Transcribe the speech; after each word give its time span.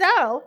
So, 0.00 0.44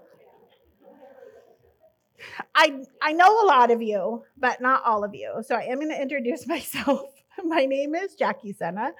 I, 2.55 2.83
I 3.01 3.13
know 3.13 3.43
a 3.43 3.45
lot 3.45 3.69
of 3.69 3.81
you, 3.81 4.23
but 4.37 4.61
not 4.61 4.83
all 4.83 5.03
of 5.03 5.13
you. 5.13 5.43
So 5.45 5.55
I 5.55 5.63
am 5.63 5.77
going 5.77 5.89
to 5.89 6.01
introduce 6.01 6.47
myself. 6.47 7.01
My 7.43 7.65
name 7.65 7.93
is 7.93 8.15
Jackie 8.15 8.53
Senna. 8.53 8.91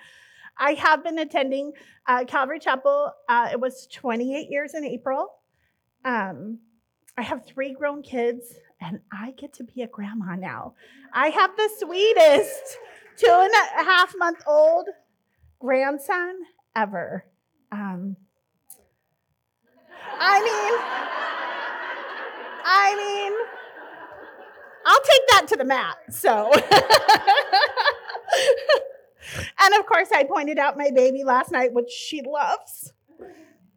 I 0.57 0.73
have 0.73 1.03
been 1.03 1.17
attending 1.17 1.73
uh, 2.07 2.25
Calvary 2.25 2.59
Chapel. 2.59 3.11
Uh, 3.27 3.49
it 3.51 3.59
was 3.59 3.87
28 3.91 4.49
years 4.51 4.75
in 4.75 4.85
April. 4.85 5.27
Um, 6.05 6.59
I 7.17 7.23
have 7.23 7.45
three 7.45 7.73
grown 7.73 8.03
kids, 8.03 8.53
and 8.79 8.99
I 9.11 9.31
get 9.31 9.53
to 9.53 9.63
be 9.63 9.81
a 9.81 9.87
grandma 9.87 10.35
now. 10.35 10.75
I 11.13 11.29
have 11.29 11.55
the 11.55 11.69
sweetest 11.79 12.77
two 13.17 13.27
and 13.29 13.53
a 13.79 13.83
half 13.83 14.13
month 14.17 14.43
old 14.45 14.87
grandson 15.59 16.35
ever. 16.75 17.25
Um, 17.71 18.17
I 20.19 20.41
mean, 20.41 20.73
I 22.65 22.95
mean, 22.95 23.33
I'll 24.85 25.01
take 25.01 25.21
that 25.29 25.47
to 25.49 25.55
the 25.57 25.65
mat. 25.65 25.97
So, 26.09 26.51
and 29.59 29.73
of 29.79 29.85
course, 29.85 30.09
I 30.13 30.23
pointed 30.23 30.57
out 30.57 30.77
my 30.77 30.91
baby 30.91 31.23
last 31.23 31.51
night, 31.51 31.73
which 31.73 31.89
she 31.89 32.21
loves. 32.21 32.93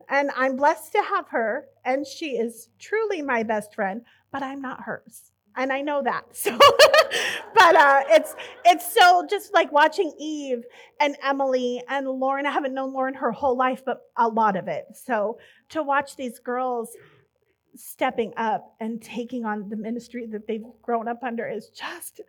And 0.09 0.31
I'm 0.37 0.57
blessed 0.57 0.93
to 0.93 1.03
have 1.03 1.29
her, 1.31 1.67
and 1.85 2.07
she 2.07 2.37
is 2.37 2.69
truly 2.79 3.23
my 3.23 3.43
best 3.43 3.75
friend, 3.75 4.03
but 4.31 4.43
I'm 4.43 4.61
not 4.61 4.83
hers. 4.83 5.33
And 5.57 5.73
I 5.73 5.81
know 5.81 6.03
that. 6.03 6.37
So, 6.37 6.57
but 7.55 7.77
uh, 7.77 8.03
it's 8.09 8.35
it's 8.65 8.95
so 8.95 9.27
just 9.29 9.53
like 9.55 9.73
watching 9.73 10.13
Eve 10.19 10.65
and 11.01 11.17
Emily 11.23 11.83
and 11.89 12.09
Lauren. 12.09 12.47
I 12.47 12.51
haven't 12.51 12.75
known 12.75 12.93
Lauren 12.93 13.15
her 13.15 13.33
whole 13.33 13.57
life, 13.57 13.83
but 13.85 14.01
a 14.17 14.29
lot 14.29 14.57
of 14.57 14.69
it. 14.69 14.87
So 14.95 15.39
to 15.71 15.83
watch 15.83 16.17
these 16.17 16.39
girls 16.39 16.97
stepping 17.75 18.33
up 18.37 18.75
and 18.81 19.03
taking 19.03 19.45
on 19.45 19.69
the 19.69 19.77
ministry 19.77 20.27
that 20.33 20.47
they've 20.47 20.65
grown 20.83 21.09
up 21.09 21.23
under 21.23 21.47
is 21.47 21.69
just 21.69 22.21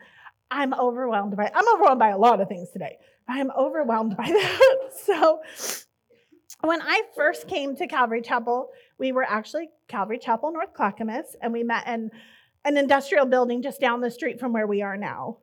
I'm 0.51 0.73
overwhelmed 0.73 1.35
by 1.35 1.51
I'm 1.53 1.67
overwhelmed 1.73 1.99
by 1.99 2.09
a 2.09 2.17
lot 2.17 2.41
of 2.41 2.47
things 2.47 2.69
today. 2.71 2.97
I'm 3.27 3.51
overwhelmed 3.51 4.15
by 4.15 4.25
that. 4.27 4.89
So 5.05 5.41
when 6.61 6.81
I 6.81 7.03
first 7.15 7.47
came 7.47 7.75
to 7.75 7.87
Calvary 7.87 8.21
Chapel, 8.21 8.69
we 8.97 9.11
were 9.11 9.23
actually 9.23 9.69
Calvary 9.87 10.19
Chapel, 10.19 10.51
North 10.51 10.73
Clackamas, 10.73 11.35
and 11.41 11.53
we 11.53 11.63
met 11.63 11.87
in 11.87 12.09
an 12.67 12.75
industrial 12.75 13.25
building 13.25 13.61
just 13.61 13.79
down 13.79 14.01
the 14.01 14.11
street 14.11 14.41
from 14.41 14.51
where 14.51 14.67
we 14.67 14.81
are 14.81 14.97
now. 14.97 15.37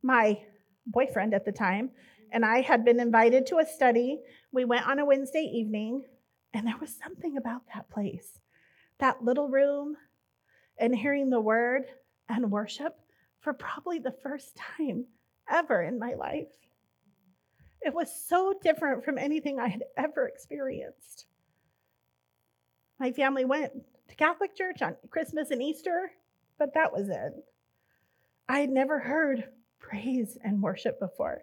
My 0.00 0.38
boyfriend 0.86 1.34
at 1.34 1.44
the 1.44 1.50
time 1.50 1.90
and 2.30 2.44
I 2.44 2.60
had 2.60 2.84
been 2.84 3.00
invited 3.00 3.46
to 3.46 3.58
a 3.58 3.66
study. 3.66 4.20
We 4.52 4.64
went 4.64 4.86
on 4.86 5.00
a 5.00 5.04
Wednesday 5.04 5.42
evening, 5.42 6.04
and 6.54 6.66
there 6.66 6.78
was 6.80 6.96
something 7.02 7.36
about 7.36 7.62
that 7.74 7.90
place, 7.90 8.38
that 8.98 9.24
little 9.24 9.48
room, 9.48 9.96
and 10.78 10.94
hearing 10.94 11.30
the 11.30 11.40
word 11.40 11.82
and 12.28 12.50
worship 12.50 12.96
for 13.40 13.52
probably 13.52 13.98
the 13.98 14.14
first 14.22 14.56
time 14.56 15.04
ever 15.50 15.82
in 15.82 15.98
my 15.98 16.14
life. 16.14 16.52
It 17.82 17.92
was 17.92 18.08
so 18.28 18.54
different 18.62 19.04
from 19.04 19.18
anything 19.18 19.58
I 19.58 19.66
had 19.66 19.82
ever 19.96 20.28
experienced. 20.28 21.26
My 23.00 23.10
family 23.10 23.44
went 23.44 23.72
to 24.08 24.14
Catholic 24.14 24.56
church 24.56 24.82
on 24.82 24.96
Christmas 25.10 25.50
and 25.50 25.62
Easter, 25.62 26.12
but 26.58 26.74
that 26.74 26.92
was 26.92 27.08
it. 27.08 27.32
I 28.48 28.60
had 28.60 28.70
never 28.70 28.98
heard 28.98 29.44
praise 29.78 30.38
and 30.42 30.62
worship 30.62 30.98
before. 31.00 31.42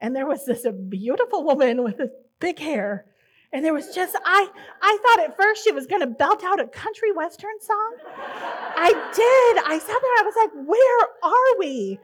And 0.00 0.14
there 0.16 0.26
was 0.26 0.44
this 0.44 0.66
beautiful 0.88 1.44
woman 1.44 1.82
with 1.82 1.98
this 1.98 2.10
big 2.38 2.58
hair. 2.58 3.06
And 3.52 3.64
there 3.64 3.74
was 3.74 3.94
just, 3.94 4.16
I, 4.24 4.48
I 4.80 4.98
thought 5.02 5.24
at 5.24 5.36
first 5.36 5.64
she 5.64 5.72
was 5.72 5.86
going 5.86 6.00
to 6.00 6.06
belt 6.06 6.42
out 6.44 6.60
a 6.60 6.68
country 6.68 7.12
western 7.12 7.60
song. 7.60 7.96
I 8.06 8.90
did. 8.92 9.64
I 9.66 9.78
sat 9.78 9.88
there, 9.88 9.96
I 9.96 10.22
was 10.24 10.34
like, 10.36 10.66
where 10.66 11.08
are 11.22 11.58
we? 11.58 11.98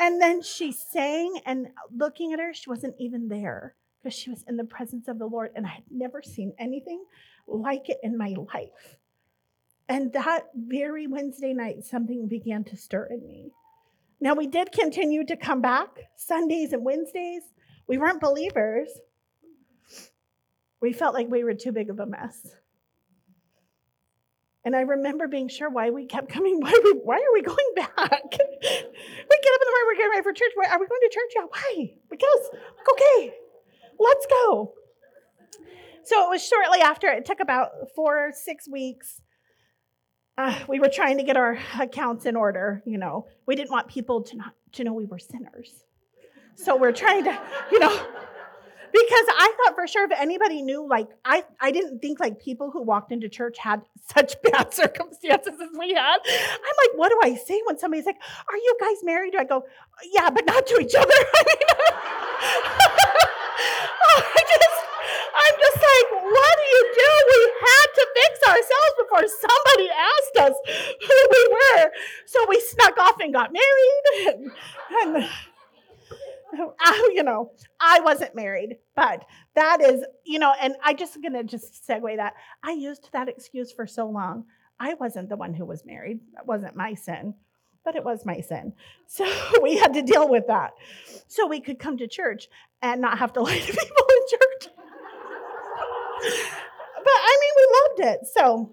And 0.00 0.22
then 0.22 0.42
she 0.42 0.72
sang, 0.72 1.40
and 1.44 1.68
looking 1.94 2.32
at 2.32 2.38
her, 2.38 2.54
she 2.54 2.70
wasn't 2.70 2.94
even 2.98 3.28
there 3.28 3.74
because 4.02 4.16
she 4.16 4.30
was 4.30 4.44
in 4.48 4.56
the 4.56 4.64
presence 4.64 5.08
of 5.08 5.18
the 5.18 5.26
Lord. 5.26 5.50
And 5.56 5.66
I 5.66 5.70
had 5.70 5.84
never 5.90 6.22
seen 6.22 6.52
anything 6.58 7.04
like 7.46 7.88
it 7.88 7.98
in 8.02 8.16
my 8.16 8.34
life. 8.54 8.96
And 9.88 10.12
that 10.12 10.46
very 10.54 11.06
Wednesday 11.06 11.54
night, 11.54 11.84
something 11.84 12.28
began 12.28 12.64
to 12.64 12.76
stir 12.76 13.06
in 13.06 13.26
me. 13.26 13.52
Now, 14.20 14.34
we 14.34 14.46
did 14.46 14.72
continue 14.72 15.24
to 15.24 15.36
come 15.36 15.60
back 15.60 15.88
Sundays 16.16 16.72
and 16.72 16.84
Wednesdays. 16.84 17.42
We 17.86 17.98
weren't 17.98 18.20
believers. 18.20 18.88
We 20.80 20.92
felt 20.92 21.14
like 21.14 21.28
we 21.28 21.44
were 21.44 21.54
too 21.54 21.72
big 21.72 21.88
of 21.88 22.00
a 22.00 22.06
mess. 22.06 22.54
And 24.64 24.76
I 24.76 24.80
remember 24.80 25.28
being 25.28 25.48
sure 25.48 25.70
why 25.70 25.90
we 25.90 26.04
kept 26.04 26.28
coming. 26.28 26.60
Why, 26.60 26.78
we, 26.84 26.92
why 27.02 27.16
are 27.16 27.32
we 27.32 27.40
going 27.40 27.56
back? 27.74 27.96
we 27.98 28.08
get 28.08 28.10
up 28.10 28.30
in 28.30 29.66
the 29.66 29.72
morning, 29.72 29.86
we're 29.86 29.94
getting 29.94 30.10
ready 30.10 30.22
for 30.22 30.32
church. 30.32 30.52
Why, 30.56 30.66
are 30.66 30.78
we 30.78 30.86
going 30.86 31.00
to 31.00 31.10
church? 31.10 31.32
Yeah, 31.34 31.44
why? 31.48 31.94
Because, 32.10 32.50
okay, 32.92 33.34
let's 33.98 34.26
go. 34.26 34.74
So 36.04 36.26
it 36.26 36.28
was 36.28 36.46
shortly 36.46 36.80
after, 36.80 37.06
it 37.06 37.24
took 37.24 37.40
about 37.40 37.70
four, 37.94 38.32
six 38.34 38.68
weeks. 38.68 39.22
Uh, 40.38 40.56
we 40.68 40.78
were 40.78 40.88
trying 40.88 41.18
to 41.18 41.24
get 41.24 41.36
our 41.36 41.58
accounts 41.80 42.24
in 42.24 42.36
order, 42.36 42.80
you 42.86 42.96
know. 42.96 43.26
We 43.46 43.56
didn't 43.56 43.72
want 43.72 43.88
people 43.88 44.22
to 44.22 44.36
not 44.36 44.54
to 44.72 44.84
know 44.84 44.92
we 44.92 45.04
were 45.04 45.18
sinners. 45.18 45.84
So 46.54 46.76
we're 46.76 46.92
trying 46.92 47.24
to, 47.24 47.40
you 47.72 47.80
know, 47.80 47.90
because 48.92 49.26
I 49.36 49.52
thought 49.56 49.74
for 49.74 49.88
sure 49.88 50.04
if 50.04 50.12
anybody 50.16 50.62
knew, 50.62 50.88
like, 50.88 51.08
I, 51.24 51.42
I 51.60 51.72
didn't 51.72 51.98
think 51.98 52.20
like 52.20 52.40
people 52.40 52.70
who 52.70 52.82
walked 52.82 53.10
into 53.10 53.28
church 53.28 53.58
had 53.58 53.82
such 54.14 54.40
bad 54.42 54.72
circumstances 54.72 55.54
as 55.60 55.78
we 55.78 55.94
had. 55.94 56.18
I'm 56.24 56.76
like, 56.86 56.96
what 56.96 57.10
do 57.10 57.20
I 57.24 57.34
say 57.34 57.60
when 57.66 57.76
somebody's 57.76 58.06
like, 58.06 58.18
Are 58.48 58.56
you 58.56 58.76
guys 58.80 58.96
married? 59.02 59.32
Do 59.32 59.38
I 59.38 59.44
go, 59.44 59.64
Yeah, 60.12 60.30
but 60.30 60.46
not 60.46 60.68
to 60.68 60.78
each 60.80 60.94
other? 60.94 61.08
I 61.34 61.44
mean, 61.48 61.58
just 65.58 65.76
like, 65.76 66.22
what 66.24 66.54
do 66.56 66.66
you 66.70 66.82
do? 66.94 67.10
We 67.28 67.40
had 67.58 67.88
to 67.98 68.04
fix 68.14 68.34
ourselves 68.48 68.94
before 68.98 69.26
somebody 69.26 69.88
asked 69.90 70.36
us 70.48 70.56
who 71.02 71.18
we 71.32 71.42
were. 71.52 71.90
So 72.26 72.46
we 72.48 72.60
snuck 72.60 72.98
off 72.98 73.20
and 73.20 73.32
got 73.32 73.52
married. 73.52 74.02
And, 74.26 74.52
and 75.02 75.28
uh, 76.58 76.92
you 77.14 77.22
know, 77.22 77.52
I 77.80 78.00
wasn't 78.00 78.34
married, 78.34 78.76
but 78.94 79.24
that 79.54 79.80
is, 79.82 80.04
you 80.24 80.38
know, 80.38 80.52
and 80.60 80.76
I 80.84 80.94
just 80.94 81.20
gonna 81.22 81.44
just 81.44 81.86
segue 81.86 82.16
that. 82.16 82.34
I 82.62 82.72
used 82.72 83.08
that 83.12 83.28
excuse 83.28 83.72
for 83.72 83.86
so 83.86 84.08
long. 84.08 84.44
I 84.80 84.94
wasn't 84.94 85.28
the 85.28 85.36
one 85.36 85.54
who 85.54 85.64
was 85.64 85.84
married. 85.84 86.20
That 86.34 86.46
wasn't 86.46 86.76
my 86.76 86.94
sin, 86.94 87.34
but 87.84 87.96
it 87.96 88.04
was 88.04 88.24
my 88.24 88.40
sin. 88.40 88.72
So 89.06 89.26
we 89.62 89.76
had 89.76 89.94
to 89.94 90.02
deal 90.02 90.28
with 90.28 90.46
that. 90.46 90.72
So 91.26 91.46
we 91.46 91.60
could 91.60 91.78
come 91.78 91.98
to 91.98 92.08
church 92.08 92.48
and 92.82 93.00
not 93.00 93.18
have 93.18 93.32
to 93.34 93.40
lie 93.42 93.58
to 93.58 93.66
people 93.66 94.06
in 94.10 94.38
church. 94.38 94.74
But 96.20 97.06
I 97.06 97.38
mean, 97.40 97.52
we 97.56 97.66
loved 97.78 98.00
it. 98.14 98.26
So 98.34 98.72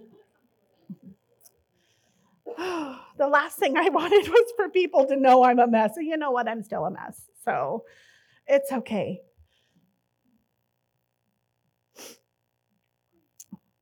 the 3.18 3.28
last 3.28 3.58
thing 3.58 3.78
I 3.78 3.90
wanted 3.94 4.28
was 4.28 4.54
for 4.56 4.70
people 4.70 5.06
to 5.08 5.16
know 5.16 5.44
I'm 5.44 5.60
a 5.60 5.68
mess. 5.68 5.98
And 5.98 6.08
you 6.08 6.18
know 6.18 6.32
what? 6.32 6.48
I'm 6.48 6.64
still 6.64 6.86
a 6.86 6.92
mess. 6.92 7.22
So 7.44 7.86
it's 8.48 8.72
okay. 8.72 9.22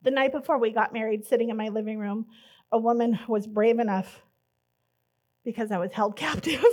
The 0.02 0.10
night 0.10 0.32
before 0.32 0.58
we 0.58 0.70
got 0.70 0.92
married, 0.92 1.24
sitting 1.26 1.48
in 1.48 1.56
my 1.56 1.68
living 1.68 1.98
room, 1.98 2.26
a 2.70 2.78
woman 2.78 3.18
was 3.26 3.46
brave 3.46 3.78
enough 3.78 4.20
because 5.44 5.70
I 5.70 5.78
was 5.78 5.92
held 5.92 6.16
captive 6.16 6.64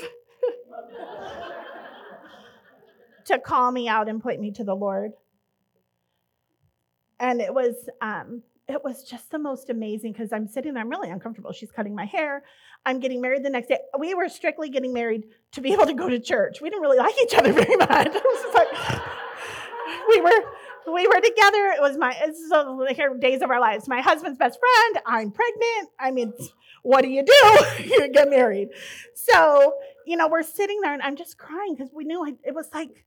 to 3.26 3.40
call 3.40 3.72
me 3.72 3.88
out 3.88 4.10
and 4.10 4.22
point 4.22 4.42
me 4.42 4.52
to 4.52 4.64
the 4.64 4.76
Lord. 4.76 5.14
And 7.22 7.40
it 7.40 7.54
was 7.54 7.88
um, 8.02 8.42
it 8.68 8.84
was 8.84 9.04
just 9.04 9.32
the 9.32 9.40
most 9.40 9.70
amazing 9.70 10.14
because 10.14 10.34
I'm 10.34 10.48
sitting 10.48 10.74
there, 10.74 10.82
I'm 10.82 10.90
really 10.90 11.10
uncomfortable. 11.10 11.52
She's 11.52 11.72
cutting 11.72 11.96
my 11.96 12.06
hair. 12.06 12.44
I'm 12.86 13.00
getting 13.00 13.22
married 13.22 13.44
the 13.44 13.50
next 13.50 13.68
day. 13.68 13.80
We 13.98 14.14
were 14.14 14.28
strictly 14.28 14.70
getting 14.70 14.94
married 14.94 15.26
to 15.54 15.62
be 15.62 15.72
able 15.74 15.86
to 15.86 15.94
go 15.94 16.10
to 16.10 16.20
church. 16.20 16.62
We 16.62 16.70
didn't 16.70 16.82
really 16.82 16.98
like 16.98 17.16
each 17.22 17.34
other 17.34 17.54
very 17.54 17.76
much. 17.76 17.90
Like, 18.54 18.68
we 20.10 20.22
were 20.22 20.44
we 20.94 21.08
were 21.08 21.22
together. 21.22 21.74
It 21.76 21.82
was 21.82 21.98
my 21.98 22.16
it's 22.22 22.50
the 22.50 23.18
days 23.20 23.42
of 23.42 23.52
our 23.52 23.60
lives. 23.60 23.88
My 23.88 24.02
husband's 24.02 24.40
best 24.40 24.60
friend. 24.60 25.06
I'm 25.06 25.32
pregnant. 25.32 25.90
I 26.00 26.12
mean, 26.12 26.34
what 26.84 27.04
do 27.04 27.10
you 27.10 27.24
do? 27.24 27.84
you 27.84 28.12
get 28.12 28.30
married. 28.30 28.70
So 29.14 29.76
you 30.06 30.18
know, 30.18 30.28
we're 30.28 30.44
sitting 30.44 30.82
there, 30.82 30.94
and 30.94 31.02
I'm 31.02 31.16
just 31.16 31.38
crying 31.38 31.76
because 31.76 31.92
we 31.94 32.04
knew 32.06 32.26
I, 32.26 32.34
it 32.44 32.56
was 32.56 32.68
like 32.74 33.06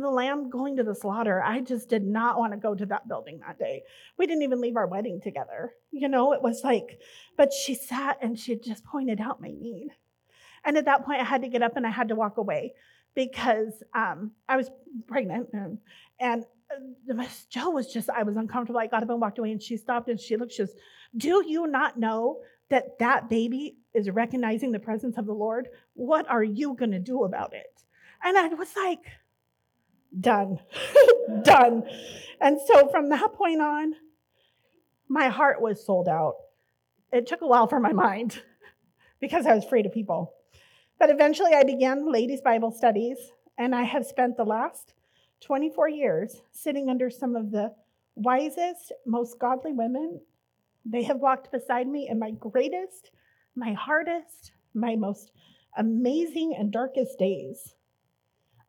the 0.00 0.10
lamb 0.10 0.50
going 0.50 0.76
to 0.76 0.82
the 0.82 0.94
slaughter. 0.94 1.42
I 1.42 1.60
just 1.60 1.88
did 1.88 2.04
not 2.04 2.38
want 2.38 2.52
to 2.52 2.58
go 2.58 2.74
to 2.74 2.86
that 2.86 3.08
building 3.08 3.40
that 3.40 3.58
day. 3.58 3.82
We 4.18 4.26
didn't 4.26 4.42
even 4.42 4.60
leave 4.60 4.76
our 4.76 4.86
wedding 4.86 5.20
together. 5.20 5.72
You 5.90 6.08
know, 6.08 6.32
it 6.32 6.42
was 6.42 6.62
like, 6.64 7.00
but 7.36 7.52
she 7.52 7.74
sat 7.74 8.18
and 8.22 8.38
she 8.38 8.56
just 8.56 8.84
pointed 8.84 9.20
out 9.20 9.40
my 9.40 9.48
need. 9.48 9.90
And 10.64 10.76
at 10.76 10.84
that 10.84 11.04
point, 11.04 11.20
I 11.20 11.24
had 11.24 11.42
to 11.42 11.48
get 11.48 11.62
up 11.62 11.76
and 11.76 11.86
I 11.86 11.90
had 11.90 12.08
to 12.08 12.14
walk 12.14 12.36
away 12.36 12.74
because 13.14 13.82
um, 13.94 14.32
I 14.48 14.56
was 14.56 14.70
pregnant 15.06 15.48
and, 15.52 15.78
and 16.18 16.44
uh, 16.70 17.24
Joe 17.48 17.70
was 17.70 17.92
just, 17.92 18.10
I 18.10 18.22
was 18.22 18.36
uncomfortable. 18.36 18.80
I 18.80 18.86
got 18.86 19.02
up 19.02 19.10
and 19.10 19.20
walked 19.20 19.38
away, 19.38 19.52
and 19.52 19.62
she 19.62 19.76
stopped 19.76 20.08
and 20.08 20.20
she 20.20 20.36
looked, 20.36 20.52
she 20.52 20.62
goes, 20.62 20.74
Do 21.16 21.44
you 21.46 21.66
not 21.66 21.98
know 21.98 22.40
that 22.68 22.98
that 23.00 23.28
baby 23.28 23.76
is 23.94 24.08
recognizing 24.10 24.70
the 24.70 24.78
presence 24.78 25.18
of 25.18 25.26
the 25.26 25.32
Lord? 25.32 25.68
What 25.94 26.28
are 26.28 26.44
you 26.44 26.74
going 26.74 26.92
to 26.92 27.00
do 27.00 27.24
about 27.24 27.52
it? 27.52 27.82
And 28.22 28.36
I 28.36 28.48
was 28.48 28.74
like, 28.76 29.04
Done, 30.18 30.58
done. 31.42 31.84
And 32.40 32.58
so 32.66 32.88
from 32.88 33.08
that 33.10 33.32
point 33.34 33.60
on, 33.60 33.94
my 35.08 35.28
heart 35.28 35.60
was 35.60 35.84
sold 35.84 36.08
out. 36.08 36.34
It 37.12 37.26
took 37.26 37.42
a 37.42 37.46
while 37.46 37.66
for 37.66 37.80
my 37.80 37.92
mind 37.92 38.40
because 39.20 39.46
I 39.46 39.54
was 39.54 39.64
afraid 39.64 39.86
of 39.86 39.92
people. 39.92 40.34
But 40.98 41.10
eventually 41.10 41.52
I 41.54 41.64
began 41.64 42.10
ladies' 42.10 42.40
Bible 42.40 42.70
studies, 42.70 43.18
and 43.58 43.74
I 43.74 43.82
have 43.82 44.06
spent 44.06 44.36
the 44.36 44.44
last 44.44 44.94
24 45.40 45.88
years 45.88 46.42
sitting 46.52 46.88
under 46.88 47.10
some 47.10 47.36
of 47.36 47.50
the 47.50 47.74
wisest, 48.14 48.92
most 49.06 49.38
godly 49.38 49.72
women. 49.72 50.20
They 50.84 51.02
have 51.04 51.18
walked 51.18 51.50
beside 51.50 51.88
me 51.88 52.08
in 52.08 52.18
my 52.18 52.32
greatest, 52.32 53.10
my 53.54 53.72
hardest, 53.72 54.52
my 54.74 54.96
most 54.96 55.32
amazing 55.76 56.54
and 56.58 56.72
darkest 56.72 57.18
days. 57.18 57.74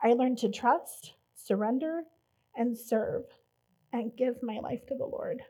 I 0.01 0.13
learned 0.13 0.39
to 0.39 0.49
trust, 0.49 1.13
surrender, 1.45 2.03
and 2.55 2.77
serve, 2.77 3.23
and 3.93 4.15
give 4.17 4.35
my 4.43 4.59
life 4.59 4.85
to 4.87 4.95
the 4.95 5.05
Lord. 5.05 5.41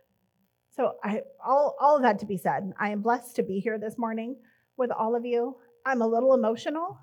So 0.76 0.94
I 1.04 1.22
all 1.46 1.76
all 1.80 1.98
of 1.98 2.04
that 2.04 2.20
to 2.20 2.26
be 2.26 2.38
said, 2.38 2.72
I 2.80 2.90
am 2.92 3.02
blessed 3.02 3.36
to 3.38 3.44
be 3.44 3.60
here 3.60 3.78
this 3.78 3.98
morning 3.98 4.38
with 4.78 4.92
all 4.92 5.16
of 5.16 5.26
you. 5.26 5.58
I'm 5.86 6.02
a 6.02 6.08
little 6.08 6.34
emotional, 6.34 7.00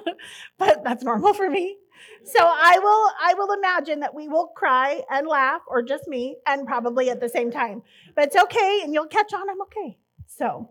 but 0.58 0.82
that's 0.82 1.04
normal 1.04 1.34
for 1.34 1.48
me. 1.48 1.76
So 2.24 2.38
I 2.40 2.78
will 2.78 3.10
I 3.22 3.34
will 3.34 3.52
imagine 3.52 4.00
that 4.00 4.14
we 4.14 4.28
will 4.28 4.48
cry 4.48 5.02
and 5.10 5.26
laugh 5.28 5.60
or 5.68 5.82
just 5.82 6.08
me 6.08 6.36
and 6.46 6.66
probably 6.66 7.10
at 7.10 7.20
the 7.20 7.28
same 7.28 7.50
time. 7.50 7.82
But 8.14 8.24
it's 8.24 8.36
okay 8.36 8.80
and 8.82 8.92
you'll 8.92 9.06
catch 9.06 9.32
on 9.32 9.48
I'm 9.48 9.62
okay. 9.62 9.98
So 10.26 10.70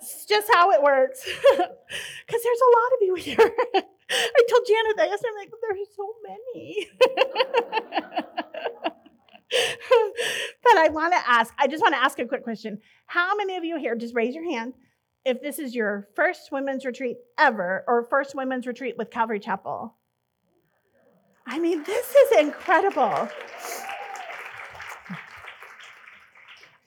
it's 0.00 0.26
just 0.26 0.48
how 0.52 0.72
it 0.72 0.82
works. 0.82 1.24
Cuz 1.56 2.42
there's 2.42 2.60
a 2.60 2.72
lot 2.78 2.92
of 2.94 3.02
you 3.02 3.14
here. 3.14 3.54
I 4.10 4.42
told 4.50 4.66
Janet 4.66 4.96
that 4.96 5.08
yesterday, 5.08 5.30
I'm 5.30 5.38
like, 5.38 5.50
there's 5.62 5.88
so 5.96 6.14
many. 6.28 6.88
but 10.62 10.76
I 10.76 10.88
want 10.90 11.12
to 11.14 11.28
ask, 11.28 11.54
I 11.58 11.66
just 11.68 11.82
want 11.82 11.94
to 11.94 12.02
ask 12.02 12.18
a 12.18 12.26
quick 12.26 12.44
question. 12.44 12.80
How 13.06 13.36
many 13.36 13.56
of 13.56 13.64
you 13.64 13.78
here, 13.78 13.94
just 13.96 14.14
raise 14.14 14.34
your 14.34 14.44
hand, 14.44 14.74
if 15.24 15.40
this 15.40 15.58
is 15.58 15.74
your 15.74 16.08
first 16.14 16.52
women's 16.52 16.84
retreat 16.84 17.16
ever 17.38 17.84
or 17.88 18.06
first 18.10 18.34
women's 18.34 18.66
retreat 18.66 18.96
with 18.98 19.10
Calvary 19.10 19.40
Chapel? 19.40 19.96
I 21.46 21.58
mean, 21.58 21.82
this 21.84 22.14
is 22.14 22.38
incredible. 22.38 23.28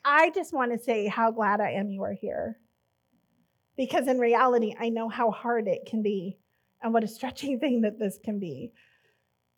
I 0.03 0.29
just 0.31 0.53
want 0.53 0.71
to 0.71 0.79
say 0.79 1.07
how 1.07 1.31
glad 1.31 1.61
I 1.61 1.71
am 1.71 1.89
you 1.89 2.03
are 2.03 2.13
here. 2.13 2.57
Because 3.75 4.07
in 4.07 4.17
reality, 4.19 4.73
I 4.79 4.89
know 4.89 5.09
how 5.09 5.31
hard 5.31 5.67
it 5.67 5.85
can 5.85 6.01
be 6.01 6.39
and 6.81 6.94
what 6.94 7.03
a 7.03 7.07
stretching 7.07 7.59
thing 7.62 7.81
that 7.81 8.00
this 8.00 8.19
can 8.24 8.39
be. 8.39 8.71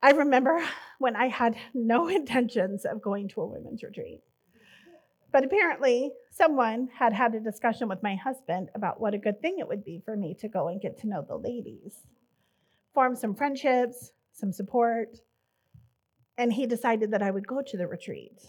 I 0.01 0.12
remember 0.12 0.63
when 1.00 1.16
I 1.16 1.27
had 1.27 1.56
no 1.74 2.07
intentions 2.19 2.86
of 2.86 3.01
going 3.01 3.30
to 3.30 3.42
a 3.42 3.48
women's 3.48 3.83
retreat. 3.83 4.21
But 5.31 5.44
apparently, 5.44 6.12
someone 6.31 6.89
had 6.98 7.13
had 7.13 7.36
a 7.36 7.39
discussion 7.39 7.88
with 7.88 8.01
my 8.01 8.16
husband 8.16 8.69
about 8.74 9.00
what 9.00 9.13
a 9.13 9.19
good 9.19 9.39
thing 9.42 9.57
it 9.60 9.68
would 9.68 9.86
be 9.86 10.01
for 10.04 10.18
me 10.18 10.36
to 10.39 10.48
go 10.48 10.69
and 10.69 10.81
get 10.81 10.98
to 11.00 11.07
know 11.07 11.24
the 11.27 11.38
ladies, 11.38 11.98
form 12.95 13.16
some 13.16 13.36
friendships, 13.36 14.12
some 14.31 14.51
support, 14.51 15.19
and 16.39 16.51
he 16.51 16.66
decided 16.66 17.12
that 17.12 17.21
I 17.21 17.30
would 17.30 17.45
go 17.45 17.62
to 17.62 17.77
the 17.77 17.86
retreat. 17.86 18.42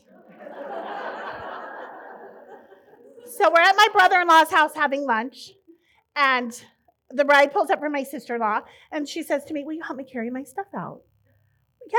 so 3.27 3.51
we're 3.51 3.61
at 3.61 3.77
my 3.77 3.89
brother 3.93 4.21
in 4.21 4.29
law's 4.29 4.51
house 4.51 4.75
having 4.75 5.05
lunch, 5.05 5.51
and 6.17 6.65
the 7.11 7.25
bride 7.25 7.53
pulls 7.53 7.71
up 7.71 7.81
for 7.81 7.91
my 7.91 8.03
sister 8.03 8.35
in 8.37 8.41
law, 8.41 8.61
and 8.93 9.09
she 9.09 9.23
says 9.23 9.45
to 9.47 9.55
me, 9.55 9.65
Will 9.65 9.75
you 9.75 9.83
help 9.83 9.97
me 9.99 10.05
carry 10.05 10.31
my 10.31 10.43
stuff 10.43 10.67
out? 10.75 11.03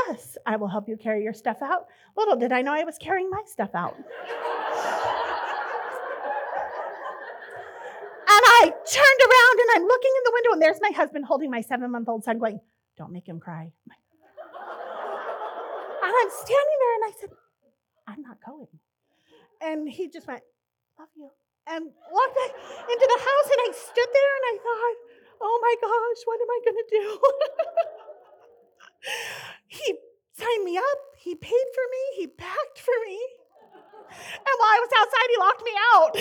Yes, 0.07 0.37
I 0.45 0.55
will 0.55 0.69
help 0.69 0.87
you 0.87 0.95
carry 0.95 1.23
your 1.23 1.33
stuff 1.33 1.57
out. 1.61 1.87
Little 2.15 2.37
did 2.37 2.51
I 2.51 2.61
know 2.61 2.73
I 2.73 2.83
was 2.83 2.97
carrying 2.97 3.29
my 3.29 3.41
stuff 3.45 3.71
out. 3.75 3.95
and 3.97 4.05
I 8.29 8.63
turned 8.63 9.21
around 9.27 9.59
and 9.59 9.69
I'm 9.75 9.83
looking 9.83 10.11
in 10.17 10.23
the 10.23 10.31
window, 10.33 10.51
and 10.53 10.61
there's 10.61 10.79
my 10.81 10.91
husband 10.95 11.25
holding 11.25 11.51
my 11.51 11.61
seven 11.61 11.91
month 11.91 12.07
old 12.07 12.23
son, 12.23 12.39
going, 12.39 12.59
Don't 12.97 13.11
make 13.11 13.27
him 13.27 13.39
cry. 13.39 13.63
and 13.63 13.71
I'm 16.03 16.29
standing 16.29 16.77
there 16.79 16.95
and 16.95 17.03
I 17.05 17.11
said, 17.19 17.29
I'm 18.07 18.21
not 18.21 18.37
going. 18.45 18.67
And 19.61 19.89
he 19.89 20.09
just 20.09 20.27
went, 20.27 20.41
Love 20.97 21.09
you. 21.15 21.29
And 21.67 21.85
walked 22.09 22.37
into 22.89 23.07
the 23.07 23.19
house, 23.21 23.47
and 23.53 23.61
I 23.61 23.69
stood 23.71 24.09
there 24.11 24.33
and 24.41 24.45
I 24.49 24.57
thought, 24.61 24.97
Oh 25.41 25.57
my 25.61 25.75
gosh, 25.81 26.21
what 26.25 26.41
am 26.41 26.49
I 26.49 26.59
going 26.65 26.77
to 26.77 26.87
do? 26.89 27.17
He 29.67 29.95
signed 30.37 30.63
me 30.63 30.77
up, 30.77 30.99
he 31.17 31.33
paid 31.33 31.67
for 31.73 31.85
me, 31.89 32.03
he 32.17 32.27
packed 32.27 32.77
for 32.77 32.93
me. 33.07 33.17
And 34.11 34.55
while 34.59 34.75
I 34.75 34.79
was 34.83 34.91
outside, 34.99 35.29
he 35.31 35.37
locked 35.39 35.63
me 35.63 35.71
out. 35.95 36.13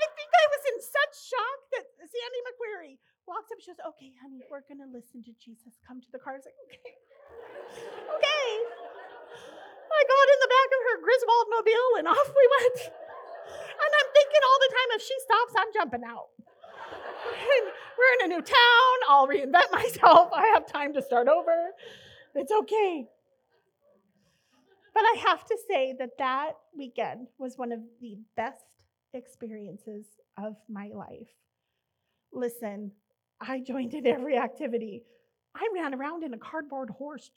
I 0.00 0.04
think 0.16 0.30
I 0.32 0.46
was 0.48 0.62
in 0.72 0.78
such 0.80 1.12
shock 1.28 1.58
that 1.76 1.84
Sandy 2.00 2.40
McQuarrie 2.48 2.96
walks 3.28 3.52
up. 3.52 3.60
She 3.60 3.68
goes, 3.70 3.84
Okay, 3.94 4.16
honey, 4.18 4.40
we're 4.48 4.64
going 4.64 4.80
to 4.80 4.88
listen 4.88 5.20
to 5.28 5.32
Jesus. 5.36 5.76
Come 5.86 6.00
to 6.00 6.08
the 6.10 6.18
car. 6.18 6.34
I 6.34 6.36
was 6.40 6.48
like, 6.48 6.56
okay. 8.16 8.48
I 9.99 9.99
got 10.10 10.26
in 10.34 10.40
the 10.42 10.50
back 10.50 10.70
of 10.74 10.82
her 10.90 10.98
Griswold 11.06 11.46
mobile 11.54 11.90
and 12.02 12.06
off 12.10 12.28
we 12.34 12.46
went. 12.58 12.78
And 12.90 13.90
I'm 13.94 14.10
thinking 14.12 14.42
all 14.44 14.60
the 14.60 14.72
time, 14.74 14.90
if 14.98 15.02
she 15.02 15.16
stops, 15.24 15.52
I'm 15.56 15.72
jumping 15.72 16.04
out. 16.04 16.28
We're 17.96 18.14
in 18.18 18.32
a 18.32 18.34
new 18.34 18.42
town. 18.42 18.96
I'll 19.08 19.28
reinvent 19.28 19.72
myself. 19.72 20.30
I 20.34 20.46
have 20.54 20.66
time 20.66 20.92
to 20.94 21.02
start 21.02 21.28
over. 21.28 21.70
It's 22.34 22.52
okay. 22.52 23.06
But 24.94 25.02
I 25.02 25.16
have 25.28 25.44
to 25.46 25.56
say 25.68 25.94
that 25.98 26.18
that 26.18 26.52
weekend 26.76 27.28
was 27.38 27.56
one 27.56 27.72
of 27.72 27.80
the 28.00 28.18
best 28.36 28.64
experiences 29.14 30.06
of 30.36 30.56
my 30.68 30.90
life. 30.94 31.28
Listen, 32.32 32.92
I 33.40 33.60
joined 33.60 33.94
in 33.94 34.06
every 34.06 34.36
activity. 34.36 35.02
I 35.54 35.68
ran 35.74 35.94
around 35.94 36.24
in 36.24 36.34
a 36.34 36.38
cardboard 36.38 36.90
horse. 36.90 37.30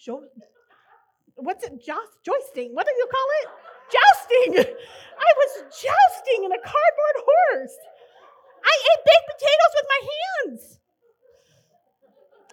What's 1.36 1.64
it? 1.64 1.84
Joust, 1.84 2.22
joisting. 2.24 2.74
What 2.74 2.86
do 2.86 2.94
you 2.98 3.08
call 3.12 3.28
it? 3.42 3.48
Jousting. 3.92 4.76
I 5.20 5.30
was 5.38 5.64
jousting 5.72 6.46
in 6.46 6.52
a 6.52 6.62
cardboard 6.62 7.18
horse. 7.18 7.78
I 8.64 8.74
ate 8.74 9.06
baked 9.06 9.30
potatoes 9.38 9.74
with 9.76 9.88
my 9.90 10.02
hands. 10.14 10.80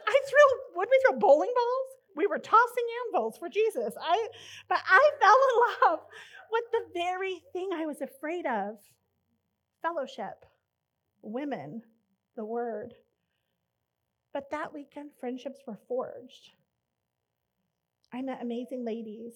I 0.06 0.20
threw, 0.28 0.60
what 0.74 0.88
we 0.90 1.00
throw, 1.06 1.18
bowling 1.18 1.52
balls? 1.54 1.88
We 2.16 2.26
were 2.26 2.38
tossing 2.38 2.84
anvils 3.06 3.38
for 3.38 3.48
Jesus. 3.48 3.94
I, 4.00 4.28
but 4.68 4.80
I 4.88 5.10
fell 5.20 5.36
in 5.48 5.90
love 5.90 6.00
with 6.50 6.64
the 6.72 6.86
very 6.94 7.42
thing 7.52 7.70
I 7.72 7.86
was 7.86 8.00
afraid 8.00 8.46
of 8.46 8.76
fellowship, 9.82 10.44
women, 11.22 11.82
the 12.36 12.44
word. 12.44 12.94
But 14.32 14.50
that 14.50 14.72
weekend, 14.72 15.10
friendships 15.18 15.60
were 15.66 15.78
forged. 15.88 16.50
I 18.12 18.22
met 18.22 18.42
amazing 18.42 18.84
ladies. 18.84 19.32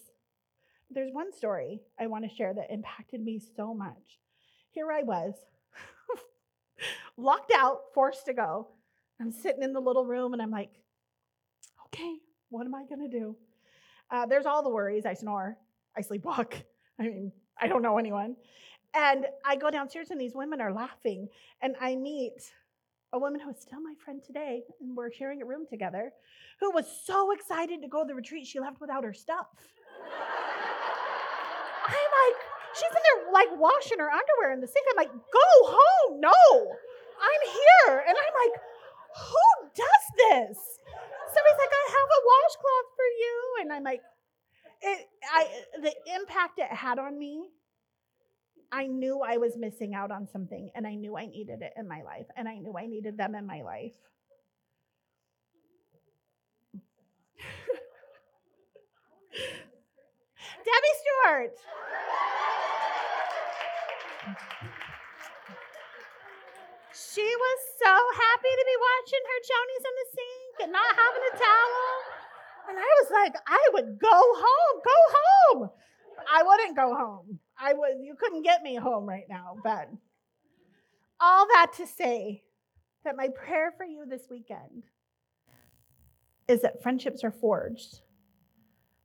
There's 0.90 1.12
one 1.12 1.32
story 1.32 1.80
I 1.98 2.06
want 2.06 2.28
to 2.28 2.34
share 2.34 2.52
that 2.54 2.72
impacted 2.72 3.20
me 3.22 3.40
so 3.56 3.74
much. 3.74 4.18
Here 4.70 4.90
I 4.90 5.02
was, 5.02 5.34
locked 7.16 7.52
out, 7.52 7.82
forced 7.94 8.26
to 8.26 8.34
go. 8.34 8.68
I'm 9.20 9.30
sitting 9.32 9.62
in 9.62 9.72
the 9.72 9.80
little 9.80 10.04
room 10.04 10.32
and 10.32 10.42
I'm 10.42 10.50
like, 10.50 10.70
okay, 11.86 12.16
what 12.50 12.66
am 12.66 12.74
I 12.74 12.84
going 12.84 13.08
to 13.08 13.18
do? 13.18 13.36
Uh, 14.10 14.26
there's 14.26 14.46
all 14.46 14.62
the 14.62 14.70
worries. 14.70 15.06
I 15.06 15.14
snore, 15.14 15.56
I 15.96 16.02
sleepwalk. 16.02 16.54
I 16.98 17.04
mean, 17.04 17.32
I 17.60 17.68
don't 17.68 17.82
know 17.82 17.98
anyone. 17.98 18.36
And 18.94 19.26
I 19.44 19.56
go 19.56 19.70
downstairs 19.70 20.10
and 20.10 20.20
these 20.20 20.34
women 20.34 20.60
are 20.60 20.72
laughing. 20.72 21.28
And 21.62 21.74
I 21.80 21.96
meet 21.96 22.52
a 23.14 23.18
woman 23.18 23.40
who 23.40 23.50
is 23.50 23.60
still 23.60 23.80
my 23.80 23.94
friend 24.04 24.20
today, 24.22 24.62
and 24.80 24.94
we're 24.96 25.10
sharing 25.10 25.40
a 25.40 25.46
room 25.46 25.64
together, 25.70 26.12
who 26.60 26.70
was 26.72 26.84
so 27.06 27.30
excited 27.32 27.80
to 27.80 27.88
go 27.88 28.02
to 28.02 28.08
the 28.08 28.14
retreat, 28.14 28.46
she 28.46 28.60
left 28.60 28.80
without 28.80 29.04
her 29.04 29.14
stuff. 29.14 29.46
I'm 31.86 31.94
like, 31.94 32.40
She's 32.74 32.90
in 32.90 33.02
there 33.06 33.30
like 33.30 33.50
washing 33.54 34.02
her 34.02 34.10
underwear 34.10 34.52
in 34.52 34.60
the 34.60 34.66
sink. 34.66 34.84
I'm 34.90 34.98
like, 34.98 35.14
go 35.14 35.48
home. 35.62 36.18
No, 36.18 36.34
I'm 36.34 37.42
here. 37.46 38.02
And 38.02 38.16
I'm 38.18 38.34
like, 38.34 38.54
who 39.14 39.46
does 39.78 40.04
this? 40.26 40.58
Somebody's 41.30 41.60
like, 41.62 41.70
I 41.70 41.84
have 41.94 42.10
a 42.10 42.22
washcloth 42.26 42.88
for 42.98 43.08
you. 43.14 43.36
And 43.62 43.72
I'm 43.72 43.84
like, 43.84 44.02
it, 44.82 45.06
I, 45.22 45.40
the 45.82 45.94
impact 46.18 46.58
it 46.58 46.70
had 46.74 46.98
on 46.98 47.16
me, 47.16 47.46
I 48.74 48.88
knew 48.88 49.20
I 49.20 49.36
was 49.36 49.56
missing 49.56 49.94
out 49.94 50.10
on 50.10 50.26
something 50.26 50.68
and 50.74 50.84
I 50.84 50.96
knew 50.96 51.16
I 51.16 51.26
needed 51.26 51.62
it 51.62 51.74
in 51.76 51.86
my 51.86 52.02
life 52.02 52.26
and 52.36 52.48
I 52.48 52.58
knew 52.58 52.76
I 52.76 52.86
needed 52.86 53.16
them 53.16 53.36
in 53.36 53.46
my 53.46 53.62
life. 53.62 53.92
Debbie 60.66 60.96
Stewart. 60.98 61.54
She 66.90 67.22
was 67.22 67.58
so 67.78 67.94
happy 67.94 68.52
to 68.58 68.64
be 68.66 68.76
watching 68.82 69.22
her 69.22 69.40
chonies 69.46 69.84
in 69.86 69.94
the 69.94 70.06
sink 70.10 70.54
and 70.64 70.72
not 70.72 70.96
having 70.98 71.22
a 71.22 71.38
towel. 71.38 72.02
And 72.70 72.78
I 72.80 72.90
was 73.02 73.10
like, 73.12 73.36
I 73.46 73.68
would 73.74 74.00
go 74.00 74.18
home, 74.18 74.80
go 74.84 74.98
home. 75.14 75.70
I 76.32 76.42
wouldn't 76.42 76.74
go 76.74 76.92
home. 76.92 77.38
I 77.64 77.72
was 77.72 77.96
you 78.02 78.14
couldn't 78.14 78.42
get 78.42 78.62
me 78.62 78.74
home 78.74 79.08
right 79.08 79.24
now, 79.26 79.56
but 79.64 79.88
all 81.18 81.46
that 81.46 81.72
to 81.78 81.86
say 81.86 82.42
that 83.04 83.16
my 83.16 83.28
prayer 83.28 83.72
for 83.74 83.86
you 83.86 84.04
this 84.06 84.26
weekend 84.30 84.84
is 86.46 86.60
that 86.60 86.82
friendships 86.82 87.24
are 87.24 87.30
forged, 87.30 88.00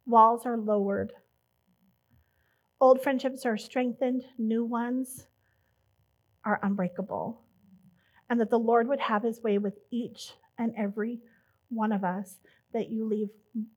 walls 0.05 0.45
are 0.45 0.57
lowered, 0.57 1.13
old 2.81 3.01
friendships 3.01 3.45
are 3.45 3.55
strengthened, 3.55 4.25
new 4.37 4.65
ones 4.65 5.25
are 6.43 6.59
unbreakable, 6.61 7.41
and 8.29 8.41
that 8.41 8.49
the 8.49 8.59
Lord 8.59 8.89
would 8.89 8.99
have 8.99 9.23
his 9.23 9.41
way 9.41 9.57
with 9.57 9.75
each 9.89 10.33
and 10.57 10.73
every 10.77 11.21
one 11.69 11.93
of 11.93 12.03
us, 12.03 12.39
that 12.73 12.89
you 12.89 13.05
leave 13.05 13.29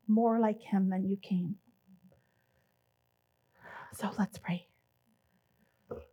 more 0.08 0.40
like 0.40 0.60
him 0.60 0.90
than 0.90 1.04
you 1.04 1.16
came. 1.16 1.54
So 3.94 4.10
let's 4.18 4.38
pray. 4.38 4.66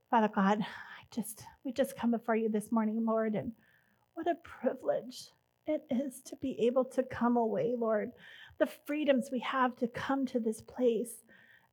Father 0.10 0.30
God, 0.34 0.60
I 0.62 1.06
just 1.14 1.44
we 1.64 1.72
just 1.72 1.96
come 1.96 2.12
before 2.12 2.36
you 2.36 2.50
this 2.50 2.72
morning, 2.72 3.06
Lord, 3.06 3.36
and 3.36 3.52
what 4.16 4.26
a 4.28 4.36
privilege 4.44 5.30
it 5.68 5.84
is 5.92 6.22
to 6.22 6.36
be 6.38 6.60
able 6.62 6.84
to 6.86 7.04
come 7.04 7.38
away, 7.38 7.76
Lord. 7.78 8.12
The 8.58 8.70
freedoms 8.88 9.30
we 9.32 9.40
have 9.42 9.76
to 9.78 9.88
come 9.88 10.26
to 10.28 10.40
this 10.40 10.62
place 10.62 11.24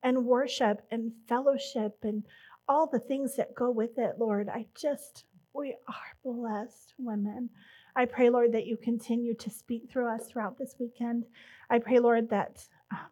and 0.03 0.27
worship 0.27 0.83
and 0.91 1.13
fellowship 1.29 1.97
and 2.03 2.25
all 2.69 2.87
the 2.87 2.99
things 2.99 3.37
that 3.37 3.55
go 3.55 3.71
with 3.71 3.97
it, 3.97 4.17
Lord. 4.19 4.51
I 4.51 4.67
just, 4.79 5.25
we 5.55 5.75
are 5.89 5.95
blessed 6.23 6.93
women. 6.99 7.49
I 7.97 8.05
pray, 8.05 8.29
Lord, 8.29 8.53
that 8.53 8.67
you 8.67 8.77
continue 8.77 9.35
to 9.35 9.49
speak 9.49 9.91
through 9.91 10.15
us 10.15 10.27
throughout 10.27 10.59
this 10.59 10.75
weekend. 10.79 11.25
I 11.71 11.79
pray, 11.79 12.01
Lord, 12.01 12.29
that 12.31 12.67
um, 12.91 13.09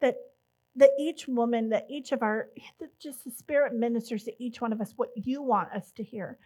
that 0.00 0.16
that 0.80 0.90
each 0.98 1.28
woman, 1.28 1.68
that 1.68 1.86
each 1.88 2.12
of 2.12 2.22
our, 2.22 2.48
just 2.98 3.24
the 3.24 3.30
Spirit 3.30 3.74
ministers 3.74 4.24
to 4.24 4.42
each 4.42 4.60
one 4.60 4.72
of 4.72 4.80
us 4.80 4.94
what 4.96 5.10
you 5.14 5.42
want 5.42 5.70
us 5.72 5.92
to 5.92 6.02
hear 6.02 6.38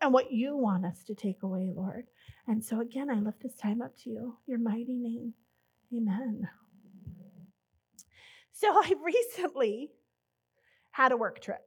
and 0.00 0.12
what 0.12 0.32
you 0.32 0.56
want 0.56 0.86
us 0.86 1.02
to 1.04 1.14
take 1.14 1.42
away, 1.42 1.72
Lord. 1.74 2.06
And 2.46 2.64
so 2.64 2.80
again, 2.80 3.10
I 3.10 3.20
lift 3.20 3.42
this 3.42 3.56
time 3.56 3.82
up 3.82 3.96
to 4.04 4.10
you, 4.10 4.36
your 4.46 4.58
mighty 4.58 4.96
name. 4.96 5.34
Amen. 5.94 6.48
So 8.52 8.68
I 8.72 8.92
recently 9.04 9.90
had 10.92 11.12
a 11.12 11.16
work 11.16 11.40
trip. 11.40 11.62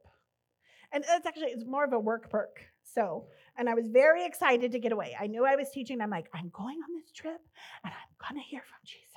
And 0.94 1.04
it's 1.08 1.26
actually 1.26 1.48
it's 1.48 1.64
more 1.64 1.84
of 1.84 1.92
a 1.92 1.98
work 1.98 2.30
perk. 2.30 2.60
So, 2.82 3.26
and 3.56 3.68
I 3.68 3.74
was 3.74 3.86
very 3.86 4.26
excited 4.26 4.72
to 4.72 4.78
get 4.78 4.92
away. 4.92 5.16
I 5.18 5.26
knew 5.26 5.44
I 5.44 5.56
was 5.56 5.70
teaching. 5.70 6.00
I'm 6.00 6.10
like, 6.10 6.28
I'm 6.34 6.50
going 6.50 6.76
on 6.76 6.94
this 7.00 7.12
trip 7.12 7.40
and 7.84 7.92
I'm 7.92 8.28
gonna 8.28 8.42
hear 8.42 8.60
from 8.60 8.78
Jesus. 8.84 9.11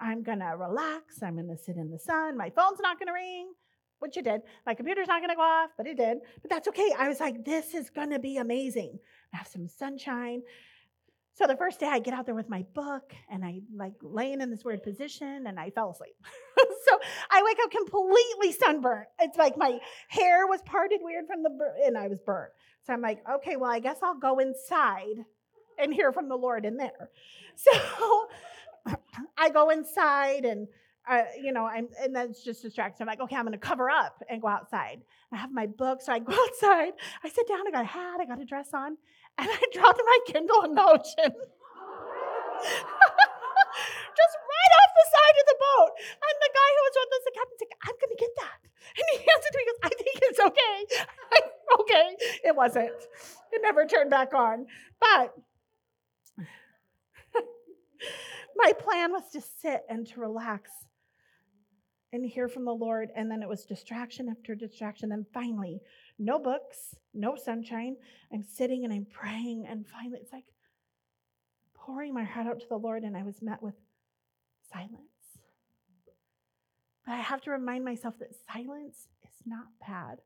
I'm 0.00 0.22
gonna 0.22 0.56
relax. 0.56 1.22
I'm 1.22 1.36
gonna 1.36 1.58
sit 1.58 1.76
in 1.76 1.90
the 1.90 1.98
sun. 1.98 2.36
My 2.36 2.50
phone's 2.50 2.80
not 2.80 2.98
gonna 2.98 3.12
ring 3.12 3.52
which 4.00 4.16
it 4.16 4.24
did. 4.24 4.40
My 4.66 4.74
computer's 4.74 5.08
not 5.08 5.20
going 5.20 5.30
to 5.30 5.36
go 5.36 5.42
off, 5.42 5.70
but 5.76 5.86
it 5.86 5.96
did. 5.96 6.18
But 6.42 6.50
that's 6.50 6.66
okay. 6.68 6.92
I 6.98 7.08
was 7.08 7.20
like, 7.20 7.44
this 7.44 7.74
is 7.74 7.90
going 7.90 8.10
to 8.10 8.18
be 8.18 8.38
amazing. 8.38 8.98
I 9.32 9.36
have 9.36 9.46
some 9.46 9.68
sunshine. 9.68 10.42
So 11.34 11.46
the 11.46 11.56
first 11.56 11.80
day 11.80 11.86
I 11.86 12.00
get 12.00 12.12
out 12.12 12.26
there 12.26 12.34
with 12.34 12.50
my 12.50 12.64
book 12.74 13.14
and 13.30 13.44
I 13.44 13.60
like 13.74 13.94
laying 14.02 14.40
in 14.40 14.50
this 14.50 14.64
weird 14.64 14.82
position 14.82 15.46
and 15.46 15.58
I 15.58 15.70
fell 15.70 15.90
asleep. 15.90 16.14
so 16.58 16.98
I 17.30 17.42
wake 17.44 17.58
up 17.62 17.70
completely 17.70 18.52
sunburnt. 18.52 19.06
It's 19.20 19.38
like 19.38 19.56
my 19.56 19.78
hair 20.08 20.46
was 20.46 20.60
parted 20.62 21.00
weird 21.02 21.26
from 21.26 21.42
the 21.42 21.50
bur- 21.50 21.76
and 21.84 21.96
I 21.96 22.08
was 22.08 22.18
burnt. 22.18 22.50
So 22.84 22.92
I'm 22.92 23.00
like, 23.00 23.22
okay, 23.36 23.56
well, 23.56 23.70
I 23.70 23.78
guess 23.78 23.98
I'll 24.02 24.18
go 24.18 24.38
inside 24.38 25.24
and 25.78 25.94
hear 25.94 26.12
from 26.12 26.28
the 26.28 26.36
Lord 26.36 26.64
in 26.64 26.76
there. 26.76 27.10
So 27.56 28.28
I 29.38 29.50
go 29.50 29.70
inside 29.70 30.44
and 30.44 30.68
uh, 31.08 31.24
you 31.40 31.52
know, 31.52 31.64
I'm, 31.64 31.88
and 32.00 32.14
that's 32.14 32.44
just 32.44 32.62
distracting. 32.62 33.02
I'm 33.02 33.08
like, 33.08 33.20
okay, 33.20 33.34
I'm 33.34 33.44
going 33.44 33.52
to 33.52 33.58
cover 33.58 33.90
up 33.90 34.22
and 34.28 34.40
go 34.40 34.48
outside. 34.48 35.00
I 35.32 35.38
have 35.38 35.50
my 35.50 35.66
book, 35.66 36.02
so 36.02 36.12
I 36.12 36.18
go 36.18 36.32
outside. 36.46 36.92
I 37.24 37.28
sit 37.28 37.48
down, 37.48 37.66
I 37.66 37.70
got 37.70 37.82
a 37.82 37.88
hat, 37.88 38.20
I 38.20 38.26
got 38.26 38.40
a 38.40 38.44
dress 38.44 38.70
on, 38.74 38.96
and 39.38 39.48
I 39.48 39.62
dropped 39.72 40.00
my 40.04 40.18
Kindle 40.26 40.62
in 40.62 40.74
the 40.74 40.84
ocean. 40.84 41.32
just 44.20 44.34
right 44.36 44.72
off 44.76 44.92
the 44.92 45.06
side 45.08 45.36
of 45.40 45.46
the 45.48 45.58
boat. 45.58 45.92
And 45.98 46.36
the 46.38 46.52
guy 46.52 46.70
who 46.76 46.82
was 46.84 46.94
with 47.00 47.16
us, 47.16 47.24
the 47.24 47.34
captain's 47.34 47.62
like, 47.64 47.76
I'm 47.80 47.96
going 47.98 48.14
to 48.14 48.20
get 48.20 48.34
that. 48.38 48.60
And 48.90 49.06
he 49.10 49.16
hands 49.24 49.44
it 49.46 49.50
to 49.50 49.56
me, 49.56 49.64
he 49.64 49.70
goes, 49.70 49.80
I 49.82 49.90
think 49.90 50.16
it's 50.30 50.40
okay. 50.40 50.76
I, 51.32 51.38
okay. 51.80 52.06
It 52.44 52.54
wasn't. 52.54 52.92
It 53.52 53.62
never 53.62 53.86
turned 53.86 54.10
back 54.10 54.34
on. 54.34 54.66
But 55.00 55.34
my 58.62 58.72
plan 58.72 59.12
was 59.12 59.30
to 59.32 59.40
sit 59.40 59.82
and 59.88 60.06
to 60.08 60.20
relax 60.20 60.70
and 62.12 62.24
hear 62.24 62.48
from 62.48 62.64
the 62.64 62.72
Lord. 62.72 63.10
And 63.14 63.30
then 63.30 63.42
it 63.42 63.48
was 63.48 63.64
distraction 63.64 64.28
after 64.28 64.54
distraction. 64.54 65.12
And 65.12 65.26
finally, 65.32 65.80
no 66.18 66.38
books, 66.38 66.94
no 67.14 67.36
sunshine. 67.36 67.96
I'm 68.32 68.42
sitting 68.42 68.84
and 68.84 68.92
I'm 68.92 69.06
praying. 69.10 69.66
And 69.68 69.86
finally, 69.86 70.18
it's 70.20 70.32
like 70.32 70.44
pouring 71.74 72.12
my 72.12 72.24
heart 72.24 72.46
out 72.46 72.60
to 72.60 72.68
the 72.68 72.76
Lord. 72.76 73.04
And 73.04 73.16
I 73.16 73.22
was 73.22 73.42
met 73.42 73.62
with 73.62 73.74
silence. 74.72 74.94
But 77.06 77.12
I 77.12 77.20
have 77.20 77.40
to 77.42 77.50
remind 77.50 77.84
myself 77.84 78.18
that 78.18 78.34
silence 78.52 79.08
is 79.24 79.46
not 79.46 79.66
bad. 79.86 80.18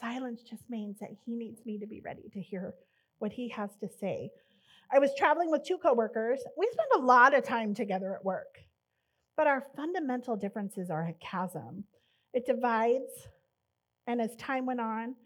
Silence 0.00 0.42
just 0.42 0.68
means 0.68 0.98
that 1.00 1.10
He 1.24 1.34
needs 1.34 1.64
me 1.64 1.78
to 1.78 1.86
be 1.86 2.00
ready 2.00 2.28
to 2.32 2.40
hear 2.40 2.74
what 3.18 3.32
He 3.32 3.48
has 3.50 3.70
to 3.80 3.88
say. 3.88 4.30
I 4.92 4.98
was 4.98 5.10
traveling 5.16 5.50
with 5.50 5.64
two 5.64 5.78
coworkers. 5.78 6.40
We 6.56 6.68
spend 6.72 6.88
a 6.96 7.04
lot 7.06 7.34
of 7.34 7.44
time 7.44 7.74
together 7.74 8.14
at 8.14 8.24
work. 8.24 8.58
But 9.36 9.46
our 9.46 9.64
fundamental 9.76 10.36
differences 10.36 10.90
are 10.90 11.06
a 11.06 11.14
chasm. 11.14 11.84
It 12.32 12.46
divides, 12.46 13.28
and 14.06 14.20
as 14.20 14.36
time 14.36 14.66
went 14.66 14.80
on, 14.80 15.16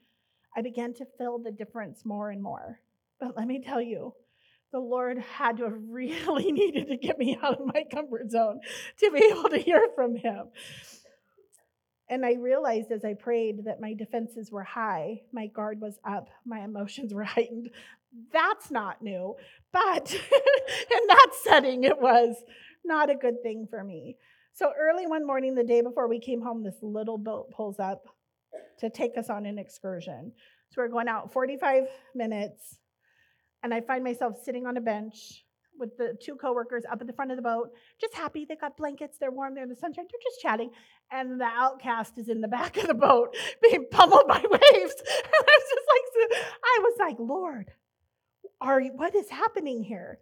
I 0.57 0.63
began 0.63 0.95
to 0.95 1.07
feel 1.19 1.39
the 1.39 1.51
difference 1.51 2.05
more 2.05 2.31
and 2.31 2.43
more. 2.43 2.81
But 3.21 3.37
let 3.37 3.47
me 3.47 3.63
tell 3.63 3.83
you, 3.83 4.15
the 4.73 4.79
Lord 4.79 5.19
had 5.19 5.59
to 5.59 5.65
have 5.65 5.79
really 5.89 6.53
needed 6.53 6.89
to 6.89 6.97
get 6.97 7.19
me 7.19 7.39
out 7.43 7.61
of 7.61 7.67
my 7.67 7.85
comfort 7.91 8.31
zone 8.31 8.61
to 8.99 9.11
be 9.11 9.25
able 9.31 9.49
to 9.51 9.59
hear 9.59 9.89
from 9.95 10.17
Him. 10.17 10.49
And 12.11 12.25
I 12.25 12.35
realized 12.35 12.91
as 12.91 13.05
I 13.05 13.15
prayed 13.15 13.65
that 13.67 13.81
my 13.81 13.93
defenses 13.93 14.51
were 14.51 14.65
high, 14.65 15.23
my 15.33 15.47
guard 15.47 15.81
was 15.81 15.99
up, 16.05 16.29
my 16.47 16.61
emotions 16.61 17.13
were 17.13 17.25
heightened. 17.37 17.71
That's 18.33 18.71
not 18.71 19.03
new. 19.03 19.35
But 19.73 20.13
in 20.13 21.07
that 21.09 21.29
setting, 21.45 21.85
it 21.85 22.01
was 22.01 22.37
not 22.85 23.11
a 23.11 23.15
good 23.15 23.43
thing 23.43 23.67
for 23.69 23.85
me. 23.85 24.17
So 24.55 24.73
early 24.79 25.07
one 25.07 25.27
morning, 25.27 25.55
the 25.55 25.65
day 25.65 25.83
before 25.83 26.09
we 26.09 26.19
came 26.19 26.43
home, 26.43 26.65
this 26.65 26.79
little 26.83 27.19
boat 27.19 27.51
pulls 27.51 27.79
up 27.79 28.03
to 28.81 28.91
take 28.91 29.17
us 29.17 29.31
on 29.31 29.47
an 29.47 29.59
excursion. 29.59 30.33
So 30.71 30.83
we're 30.83 30.89
going 30.89 31.09
out 31.09 31.33
45 31.33 31.85
minutes, 32.15 32.79
and 33.63 33.73
I 33.73 33.81
find 33.81 34.05
myself 34.05 34.35
sitting 34.45 34.67
on 34.67 34.77
a 34.77 34.81
bench 34.81 35.45
with 35.79 35.97
the 35.97 36.17
two 36.21 36.35
coworkers 36.35 36.83
up 36.91 37.01
at 37.01 37.07
the 37.07 37.13
front 37.13 37.31
of 37.31 37.37
the 37.37 37.43
boat, 37.43 37.71
just 38.01 38.15
happy. 38.15 38.45
They 38.45 38.57
got 38.57 38.77
blankets, 38.77 39.17
they're 39.19 39.31
warm, 39.31 39.55
they're 39.55 39.63
in 39.63 39.71
the 39.71 39.77
sunshine, 39.77 40.07
they're 40.11 40.31
just 40.31 40.41
chatting. 40.43 40.71
And 41.11 41.41
the 41.41 41.45
outcast 41.45 42.19
is 42.19 42.29
in 42.29 42.41
the 42.41 42.49
back 42.59 42.77
of 42.77 42.89
the 42.89 42.95
boat 42.95 43.37
being 43.63 43.87
pummeled 43.91 44.27
by 44.27 44.41
waves. 44.51 44.95
And 44.99 45.33
I 45.33 45.43
was 45.47 45.65
just 45.71 45.87
like, 45.89 46.43
I 46.65 46.79
was 46.81 46.97
like, 46.99 47.17
Lord, 47.19 47.71
are 48.61 48.81
what 48.83 49.15
is 49.15 49.29
happening 49.29 49.83
here? 49.83 50.19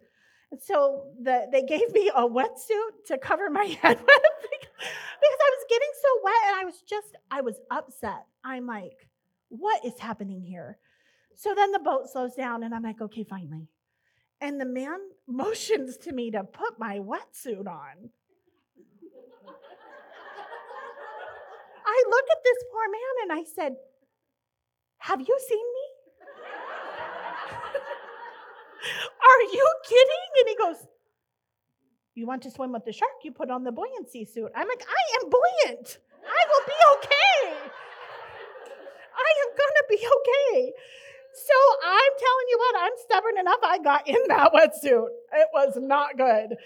And 0.51 0.61
so 0.61 1.07
the, 1.21 1.47
they 1.51 1.63
gave 1.63 1.91
me 1.93 2.09
a 2.15 2.27
wetsuit 2.27 3.05
to 3.07 3.17
cover 3.17 3.49
my 3.49 3.65
head 3.81 3.97
with 3.97 4.07
because 4.07 5.39
I 5.41 5.51
was 5.51 5.65
getting 5.69 5.89
so 6.01 6.09
wet 6.23 6.33
and 6.47 6.55
I 6.55 6.65
was 6.65 6.81
just, 6.87 7.17
I 7.31 7.41
was 7.41 7.59
upset. 7.71 8.25
I'm 8.43 8.65
like, 8.65 9.07
what 9.49 9.83
is 9.83 9.99
happening 9.99 10.41
here? 10.41 10.77
So 11.35 11.53
then 11.55 11.71
the 11.71 11.79
boat 11.79 12.09
slows 12.09 12.35
down 12.35 12.63
and 12.63 12.73
I'm 12.73 12.83
like, 12.83 13.01
okay, 13.01 13.23
finally. 13.23 13.67
And 14.39 14.61
the 14.61 14.65
man 14.65 14.99
motions 15.27 15.97
to 15.97 16.13
me 16.13 16.31
to 16.31 16.43
put 16.43 16.79
my 16.79 16.99
wetsuit 16.99 17.67
on. 17.67 18.09
I 21.89 22.03
look 22.09 22.25
at 22.31 22.43
this 22.43 22.63
poor 22.71 22.83
man 22.91 23.01
and 23.23 23.31
I 23.39 23.43
said, 23.55 23.75
Have 24.99 25.21
you 25.21 25.39
seen 25.47 25.57
me? 25.57 25.87
Are 29.37 29.53
you 29.53 29.73
kidding? 29.87 30.29
And 30.39 30.49
he 30.49 30.55
goes, 30.55 30.87
You 32.15 32.25
want 32.25 32.41
to 32.43 32.51
swim 32.51 32.71
with 32.71 32.85
the 32.85 32.93
shark? 32.93 33.11
You 33.23 33.31
put 33.31 33.51
on 33.51 33.63
the 33.63 33.71
buoyancy 33.71 34.25
suit. 34.25 34.51
I'm 34.55 34.67
like, 34.67 34.83
I 34.87 35.23
am 35.23 35.29
buoyant. 35.29 35.99
I 36.25 36.41
will 36.49 36.65
be 36.65 36.77
okay. 36.97 37.69
I 39.17 39.29
am 39.43 39.49
going 39.57 39.75
to 39.77 39.85
be 39.89 39.97
okay. 39.97 40.73
So 41.33 41.53
I'm 41.85 42.13
telling 42.17 42.47
you 42.49 42.57
what, 42.57 42.75
I'm 42.81 42.91
stubborn 42.97 43.37
enough. 43.39 43.59
I 43.63 43.77
got 43.77 44.07
in 44.07 44.17
that 44.29 44.51
wetsuit. 44.53 45.07
It 45.33 45.47
was 45.53 45.77
not 45.77 46.17
good. 46.17 46.57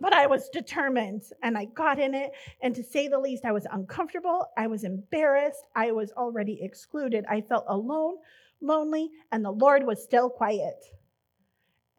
But 0.00 0.12
I 0.12 0.28
was 0.28 0.48
determined 0.50 1.24
and 1.42 1.58
I 1.58 1.64
got 1.64 1.98
in 1.98 2.14
it. 2.14 2.30
And 2.62 2.72
to 2.76 2.84
say 2.84 3.08
the 3.08 3.18
least, 3.18 3.44
I 3.44 3.50
was 3.50 3.66
uncomfortable. 3.72 4.46
I 4.56 4.68
was 4.68 4.84
embarrassed. 4.84 5.64
I 5.74 5.90
was 5.90 6.12
already 6.12 6.62
excluded. 6.62 7.24
I 7.28 7.40
felt 7.40 7.64
alone, 7.66 8.18
lonely, 8.60 9.10
and 9.32 9.44
the 9.44 9.50
Lord 9.50 9.84
was 9.84 10.00
still 10.00 10.30
quiet. 10.30 10.84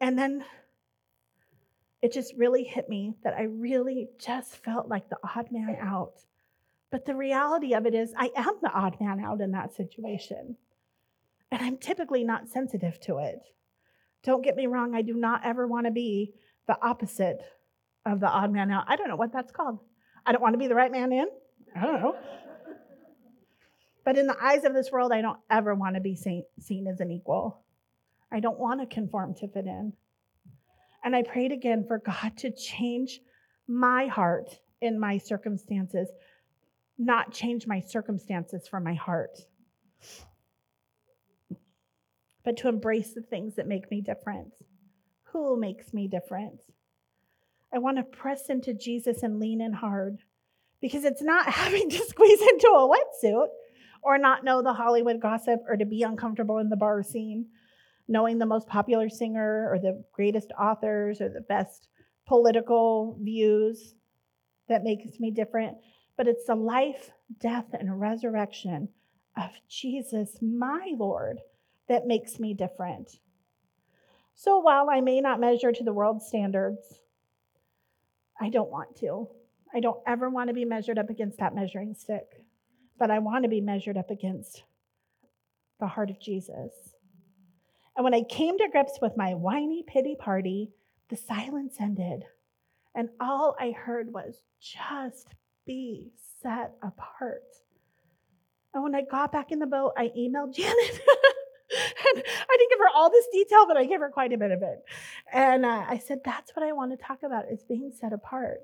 And 0.00 0.18
then 0.18 0.44
it 2.02 2.12
just 2.12 2.34
really 2.36 2.64
hit 2.64 2.88
me 2.88 3.14
that 3.22 3.34
I 3.34 3.42
really 3.42 4.08
just 4.18 4.64
felt 4.64 4.88
like 4.88 5.10
the 5.10 5.18
odd 5.22 5.48
man 5.50 5.76
out. 5.80 6.24
But 6.90 7.04
the 7.04 7.14
reality 7.14 7.74
of 7.74 7.86
it 7.86 7.94
is, 7.94 8.14
I 8.16 8.30
am 8.34 8.54
the 8.62 8.72
odd 8.72 8.96
man 9.00 9.20
out 9.20 9.40
in 9.40 9.52
that 9.52 9.74
situation. 9.74 10.56
And 11.52 11.62
I'm 11.62 11.76
typically 11.76 12.24
not 12.24 12.48
sensitive 12.48 12.98
to 13.00 13.18
it. 13.18 13.40
Don't 14.22 14.42
get 14.42 14.56
me 14.56 14.66
wrong, 14.66 14.94
I 14.94 15.02
do 15.02 15.14
not 15.14 15.44
ever 15.44 15.66
want 15.66 15.86
to 15.86 15.92
be 15.92 16.32
the 16.66 16.78
opposite 16.82 17.42
of 18.06 18.20
the 18.20 18.28
odd 18.28 18.52
man 18.52 18.70
out. 18.70 18.84
I 18.88 18.96
don't 18.96 19.08
know 19.08 19.16
what 19.16 19.32
that's 19.32 19.52
called. 19.52 19.78
I 20.24 20.32
don't 20.32 20.42
want 20.42 20.54
to 20.54 20.58
be 20.58 20.68
the 20.68 20.74
right 20.74 20.92
man 20.92 21.12
in. 21.12 21.26
I 21.76 21.86
don't 21.86 22.00
know. 22.00 22.16
But 24.04 24.16
in 24.16 24.26
the 24.26 24.36
eyes 24.42 24.64
of 24.64 24.72
this 24.72 24.90
world, 24.90 25.12
I 25.12 25.20
don't 25.20 25.38
ever 25.50 25.74
want 25.74 25.94
to 25.94 26.00
be 26.00 26.16
seen 26.16 26.86
as 26.86 27.00
an 27.00 27.10
equal. 27.10 27.62
I 28.32 28.40
don't 28.40 28.58
want 28.58 28.80
to 28.80 28.86
conform 28.86 29.34
to 29.36 29.48
fit 29.48 29.66
in. 29.66 29.92
And 31.02 31.16
I 31.16 31.22
prayed 31.22 31.52
again 31.52 31.84
for 31.86 31.98
God 31.98 32.36
to 32.38 32.50
change 32.50 33.20
my 33.66 34.06
heart 34.06 34.58
in 34.80 34.98
my 34.98 35.18
circumstances, 35.18 36.08
not 36.98 37.32
change 37.32 37.66
my 37.66 37.80
circumstances 37.80 38.68
for 38.68 38.80
my 38.80 38.94
heart, 38.94 39.38
but 42.44 42.56
to 42.58 42.68
embrace 42.68 43.14
the 43.14 43.22
things 43.22 43.56
that 43.56 43.66
make 43.66 43.90
me 43.90 44.00
different. 44.00 44.52
Who 45.32 45.58
makes 45.58 45.92
me 45.92 46.08
different? 46.08 46.60
I 47.72 47.78
want 47.78 47.98
to 47.98 48.02
press 48.02 48.48
into 48.48 48.74
Jesus 48.74 49.22
and 49.22 49.38
lean 49.38 49.60
in 49.60 49.72
hard 49.72 50.24
because 50.80 51.04
it's 51.04 51.22
not 51.22 51.46
having 51.52 51.88
to 51.90 52.04
squeeze 52.04 52.40
into 52.40 52.68
a 52.68 52.88
wetsuit 52.88 53.48
or 54.02 54.18
not 54.18 54.44
know 54.44 54.62
the 54.62 54.72
Hollywood 54.72 55.20
gossip 55.20 55.60
or 55.68 55.76
to 55.76 55.84
be 55.84 56.02
uncomfortable 56.02 56.58
in 56.58 56.68
the 56.68 56.76
bar 56.76 57.02
scene, 57.02 57.46
knowing 58.10 58.38
the 58.38 58.44
most 58.44 58.66
popular 58.66 59.08
singer 59.08 59.70
or 59.72 59.78
the 59.78 60.04
greatest 60.12 60.50
authors 60.60 61.20
or 61.20 61.28
the 61.28 61.40
best 61.40 61.88
political 62.26 63.16
views 63.22 63.94
that 64.68 64.82
makes 64.82 65.20
me 65.20 65.30
different, 65.30 65.76
but 66.16 66.26
it's 66.26 66.46
the 66.46 66.54
life, 66.54 67.10
death, 67.38 67.66
and 67.72 68.00
resurrection 68.00 68.88
of 69.36 69.50
Jesus, 69.68 70.36
my 70.42 70.92
Lord, 70.98 71.38
that 71.88 72.06
makes 72.06 72.40
me 72.40 72.52
different. 72.52 73.20
So 74.34 74.58
while 74.58 74.90
I 74.90 75.00
may 75.00 75.20
not 75.20 75.40
measure 75.40 75.70
to 75.70 75.84
the 75.84 75.92
world's 75.92 76.26
standards, 76.26 76.98
I 78.40 78.48
don't 78.48 78.70
want 78.70 78.96
to. 78.96 79.28
I 79.72 79.78
don't 79.78 80.00
ever 80.06 80.28
want 80.28 80.48
to 80.48 80.54
be 80.54 80.64
measured 80.64 80.98
up 80.98 81.10
against 81.10 81.38
that 81.38 81.54
measuring 81.54 81.94
stick, 81.94 82.42
but 82.98 83.10
I 83.10 83.20
want 83.20 83.44
to 83.44 83.48
be 83.48 83.60
measured 83.60 83.96
up 83.96 84.10
against 84.10 84.64
the 85.78 85.86
heart 85.86 86.10
of 86.10 86.20
Jesus. 86.20 86.72
And 88.00 88.04
when 88.06 88.14
I 88.14 88.22
came 88.22 88.56
to 88.56 88.68
grips 88.72 88.98
with 89.02 89.14
my 89.18 89.34
whiny 89.34 89.84
pity 89.86 90.16
party, 90.18 90.70
the 91.10 91.18
silence 91.18 91.76
ended. 91.78 92.24
And 92.94 93.10
all 93.20 93.54
I 93.60 93.72
heard 93.72 94.10
was 94.10 94.40
just 94.58 95.34
be 95.66 96.10
set 96.40 96.72
apart. 96.82 97.42
And 98.72 98.82
when 98.82 98.94
I 98.94 99.02
got 99.02 99.32
back 99.32 99.52
in 99.52 99.58
the 99.58 99.66
boat, 99.66 99.92
I 99.98 100.08
emailed 100.16 100.54
Janet. 100.56 100.72
and 100.72 102.22
I 102.24 102.56
didn't 102.56 102.70
give 102.70 102.78
her 102.78 102.88
all 102.94 103.10
this 103.10 103.26
detail, 103.34 103.66
but 103.68 103.76
I 103.76 103.84
gave 103.84 104.00
her 104.00 104.08
quite 104.08 104.32
a 104.32 104.38
bit 104.38 104.50
of 104.50 104.62
it. 104.62 104.82
And 105.30 105.66
uh, 105.66 105.84
I 105.86 105.98
said, 105.98 106.20
that's 106.24 106.56
what 106.56 106.64
I 106.64 106.72
want 106.72 106.98
to 106.98 107.06
talk 107.06 107.22
about 107.22 107.52
is 107.52 107.64
being 107.64 107.92
set 107.92 108.14
apart. 108.14 108.60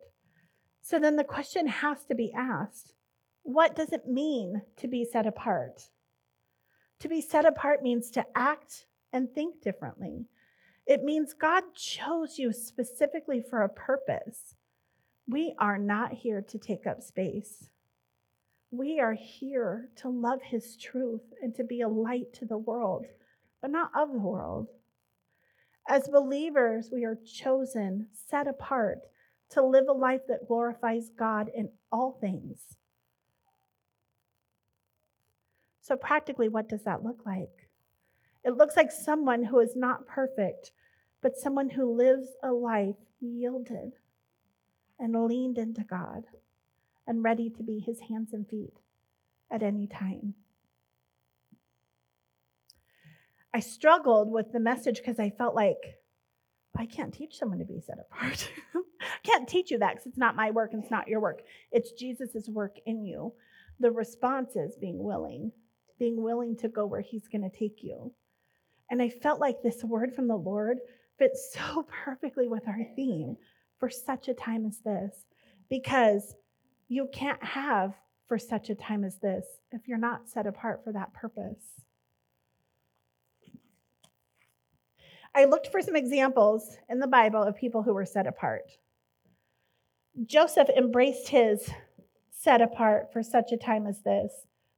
So 0.81 0.99
then 0.99 1.17
the 1.17 1.25
question 1.25 1.67
has 1.67 2.07
to 2.07 2.15
be 2.15 2.33
asked 2.35 2.95
what 3.43 3.77
does 3.77 3.93
it 3.93 4.09
mean 4.09 4.63
to 4.79 4.89
be 4.89 5.05
set 5.05 5.27
apart? 5.27 5.91
To 7.01 7.09
be 7.11 7.21
set 7.21 7.45
apart 7.45 7.83
means 7.83 8.11
to 8.13 8.25
act 8.35 8.87
and 9.17 9.33
think 9.33 9.63
differently. 9.63 10.27
It 10.87 11.03
means 11.03 11.35
God 11.35 11.65
chose 11.75 12.39
you 12.39 12.53
specifically 12.53 13.43
for 13.49 13.63
a 13.63 13.69
purpose. 13.69 14.55
We 15.27 15.55
are 15.59 15.79
not 15.79 16.13
here 16.13 16.43
to 16.43 16.59
take 16.59 16.87
up 16.87 17.03
space. 17.03 17.69
We 18.71 19.01
are 19.01 19.15
here 19.15 19.89
to 19.97 20.09
love 20.09 20.41
his 20.43 20.77
truth 20.77 21.23
and 21.43 21.55
to 21.57 21.65
be 21.65 21.81
a 21.81 21.89
light 21.89 22.33
to 22.35 22.45
the 22.45 22.59
world, 22.59 23.07
but 23.61 23.71
not 23.71 23.91
of 23.97 24.13
the 24.13 24.19
world. 24.19 24.69
As 25.89 26.09
believers, 26.09 26.91
we 26.93 27.05
are 27.05 27.19
chosen, 27.25 28.09
set 28.29 28.47
apart 28.47 28.99
to 29.51 29.65
live 29.65 29.87
a 29.89 29.93
life 29.93 30.23
that 30.29 30.47
glorifies 30.47 31.11
God 31.17 31.51
in 31.55 31.71
all 31.91 32.19
things. 32.21 32.59
So, 35.81 35.97
practically, 35.97 36.49
what 36.49 36.69
does 36.69 36.83
that 36.83 37.05
look 37.05 37.25
like? 37.25 37.66
It 38.47 38.57
looks 38.57 38.77
like 38.77 38.93
someone 38.93 39.43
who 39.43 39.59
is 39.59 39.75
not 39.75 40.07
perfect, 40.07 40.71
but 41.21 41.37
someone 41.37 41.69
who 41.69 41.97
lives 41.97 42.29
a 42.45 42.53
life 42.53 42.95
yielded 43.21 43.95
and 45.01 45.27
leaned 45.27 45.59
into 45.59 45.83
God 45.83 46.27
and 47.09 47.25
ready 47.25 47.51
to 47.51 47.63
be 47.65 47.81
his 47.81 47.99
hands 47.99 48.33
and 48.33 48.49
feet 48.49 48.79
at 49.51 49.65
any 49.65 49.89
time. 49.89 50.35
I 53.53 53.59
struggled 53.59 54.31
with 54.31 54.53
the 54.53 54.61
message 54.61 54.99
because 54.99 55.19
I 55.19 55.31
felt 55.31 55.57
like 55.57 55.99
I 56.79 56.87
can't 56.87 57.13
teach 57.13 57.37
someone 57.37 57.59
to 57.59 57.65
be 57.65 57.81
set 57.81 57.99
apart. 57.99 58.49
I 58.77 58.81
can't 59.25 59.49
teach 59.49 59.73
you 59.73 59.79
that 59.79 59.95
because 59.95 60.07
it's 60.07 60.19
not 60.19 60.37
my 60.37 60.53
work 60.53 60.73
and 60.73 60.85
it's 60.85 60.91
not 60.91 61.09
your 61.09 61.21
work. 61.21 61.43
It's 61.73 61.91
Jesus' 61.93 62.49
work 62.49 62.77
in 62.87 63.05
you. 63.05 63.33
The 63.81 63.91
response 63.91 64.55
is 64.55 64.77
being 64.77 65.03
willing, 65.03 65.51
being 65.99 66.23
willing 66.23 66.57
to 66.59 66.69
go 66.69 66.87
where 66.87 67.01
he's 67.01 67.27
going 67.27 67.43
to 67.43 67.59
take 67.59 67.83
you. 67.83 68.13
And 68.91 69.03
I 69.03 69.09
felt 69.09 69.41
like 69.41 69.63
this 69.63 69.83
word 69.83 70.15
from 70.15 70.29
the 70.29 70.37
Lord 70.37 70.79
fits 71.19 71.55
so 71.55 71.87
perfectly 72.05 72.49
with 72.49 72.67
our 72.69 72.87
theme 72.95 73.37
for 73.79 73.91
such 73.91 74.29
a 74.29 74.35
time 74.35 74.67
as 74.67 74.79
this 74.79 75.15
because 75.69 76.35
you 76.89 77.09
can't 77.13 77.43
have 77.43 77.95
for 78.27 78.39
such 78.39 78.71
a 78.71 78.75
time 78.75 79.05
as 79.05 79.19
this 79.19 79.45
if 79.73 79.87
you're 79.87 79.99
not 79.99 80.29
set 80.29 80.47
apart 80.47 80.83
for 80.85 80.93
that 80.93 81.13
purpose. 81.13 81.83
I 85.35 85.45
looked 85.45 85.71
for 85.71 85.83
some 85.83 85.97
examples 85.97 86.79
in 86.89 86.99
the 86.99 87.07
Bible 87.07 87.43
of 87.43 87.57
people 87.57 87.83
who 87.83 87.93
were 87.93 88.07
set 88.07 88.27
apart. 88.27 88.71
Joseph 90.25 90.71
embraced 90.71 91.29
his 91.29 91.69
set 92.31 92.63
apart 92.63 93.13
for 93.13 93.23
such 93.23 93.53
a 93.53 93.59
time 93.59 93.87
as 93.87 94.01
this 94.03 94.33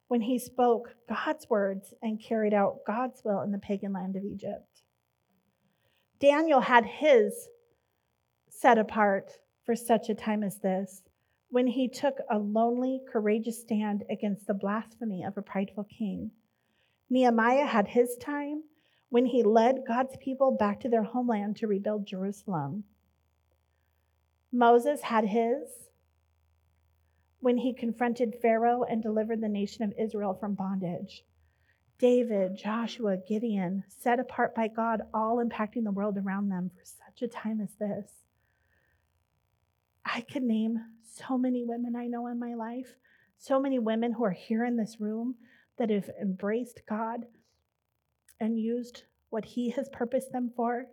when 0.09 0.21
he 0.21 0.39
spoke 0.39 0.95
God's 1.07 1.49
words 1.49 1.93
and 2.01 2.21
carried 2.21 2.53
out 2.53 2.79
God's 2.85 3.21
will 3.23 3.41
in 3.41 3.51
the 3.51 3.59
pagan 3.59 3.93
land 3.93 4.15
of 4.15 4.23
Egypt. 4.23 4.81
Daniel 6.19 6.59
had 6.59 6.83
his 6.83 7.47
set 8.49 8.77
apart 8.77 9.31
for 9.63 9.75
such 9.75 10.09
a 10.09 10.15
time 10.15 10.43
as 10.43 10.57
this 10.57 11.03
when 11.51 11.67
he 11.67 11.87
took 11.87 12.17
a 12.29 12.37
lonely, 12.37 13.01
courageous 13.11 13.61
stand 13.61 14.03
against 14.09 14.45
the 14.47 14.53
blasphemy 14.53 15.23
of 15.23 15.37
a 15.37 15.41
prideful 15.41 15.85
king. 15.85 16.31
Nehemiah 17.09 17.65
had 17.65 17.87
his 17.87 18.17
time 18.17 18.63
when 19.09 19.25
he 19.25 19.43
led 19.43 19.83
God's 19.87 20.17
people 20.17 20.51
back 20.51 20.79
to 20.81 20.89
their 20.89 21.03
homeland 21.03 21.55
to 21.57 21.67
rebuild 21.67 22.05
Jerusalem. 22.05 22.83
Moses 24.51 25.01
had 25.01 25.25
his 25.25 25.88
when 27.39 27.57
he 27.57 27.73
confronted 27.73 28.35
Pharaoh 28.41 28.83
and 28.83 29.01
delivered 29.01 29.41
the 29.41 29.49
nation 29.49 29.83
of 29.83 29.93
Israel 29.97 30.33
from 30.33 30.55
bondage. 30.55 31.23
David, 31.97 32.55
Joshua, 32.57 33.17
Gideon, 33.27 33.83
set 33.87 34.19
apart 34.19 34.55
by 34.55 34.67
God, 34.67 35.01
all 35.13 35.37
impacting 35.37 35.83
the 35.83 35.91
world 35.91 36.17
around 36.17 36.49
them 36.49 36.71
for 36.75 36.85
such 36.85 37.21
a 37.21 37.27
time 37.27 37.59
as 37.59 37.73
this. 37.79 38.11
I 40.05 40.21
could 40.21 40.43
name 40.43 40.79
so 41.03 41.37
many 41.37 41.63
women 41.63 41.95
I 41.95 42.07
know 42.07 42.27
in 42.27 42.39
my 42.39 42.55
life, 42.55 42.95
so 43.37 43.59
many 43.59 43.79
women 43.79 44.13
who 44.13 44.23
are 44.23 44.31
here 44.31 44.65
in 44.65 44.77
this 44.77 44.99
room 44.99 45.35
that 45.77 45.89
have 45.89 46.09
embraced 46.21 46.81
God 46.87 47.25
and 48.39 48.59
used 48.59 49.03
what 49.29 49.45
He 49.45 49.69
has 49.71 49.89
purposed 49.89 50.31
them 50.31 50.51
for 50.55 50.85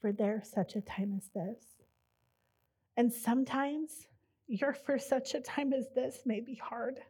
for 0.00 0.12
their 0.12 0.42
such 0.42 0.76
a 0.76 0.80
time 0.80 1.14
as 1.16 1.28
this. 1.34 1.64
And 2.96 3.12
sometimes 3.12 4.06
your 4.46 4.72
for 4.72 4.98
such 4.98 5.34
a 5.34 5.40
time 5.40 5.72
as 5.72 5.86
this 5.94 6.20
may 6.26 6.40
be 6.40 6.54
hard, 6.54 7.00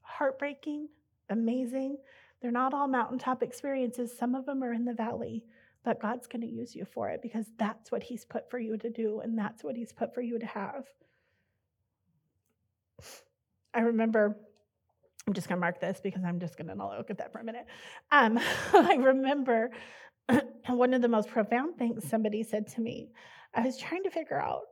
heartbreaking, 0.00 0.88
amazing. 1.30 1.98
They're 2.40 2.50
not 2.50 2.74
all 2.74 2.88
mountaintop 2.88 3.42
experiences, 3.42 4.16
some 4.16 4.34
of 4.34 4.46
them 4.46 4.62
are 4.62 4.72
in 4.72 4.84
the 4.84 4.94
valley 4.94 5.44
but 5.86 6.02
God's 6.02 6.26
going 6.26 6.42
to 6.42 6.48
use 6.48 6.74
you 6.74 6.84
for 6.84 7.10
it 7.10 7.22
because 7.22 7.46
that's 7.58 7.92
what 7.92 8.02
He's 8.02 8.24
put 8.24 8.50
for 8.50 8.58
you 8.58 8.76
to 8.76 8.90
do 8.90 9.20
and 9.20 9.38
that's 9.38 9.62
what 9.62 9.76
He's 9.76 9.92
put 9.92 10.12
for 10.12 10.20
you 10.20 10.36
to 10.36 10.46
have. 10.46 10.84
I 13.72 13.80
remember, 13.80 14.36
I'm 15.28 15.32
just 15.32 15.48
going 15.48 15.58
to 15.58 15.60
mark 15.60 15.80
this 15.80 16.00
because 16.02 16.24
I'm 16.24 16.40
just 16.40 16.58
going 16.58 16.66
to 16.66 16.74
look 16.74 17.10
at 17.10 17.18
that 17.18 17.32
for 17.32 17.38
a 17.38 17.44
minute. 17.44 17.66
Um, 18.10 18.36
I 18.72 18.96
remember 18.96 19.70
one 20.66 20.92
of 20.92 21.02
the 21.02 21.08
most 21.08 21.28
profound 21.28 21.78
things 21.78 22.08
somebody 22.08 22.42
said 22.42 22.66
to 22.74 22.80
me. 22.80 23.12
I 23.54 23.60
was 23.60 23.78
trying 23.78 24.02
to 24.02 24.10
figure 24.10 24.40
out 24.40 24.62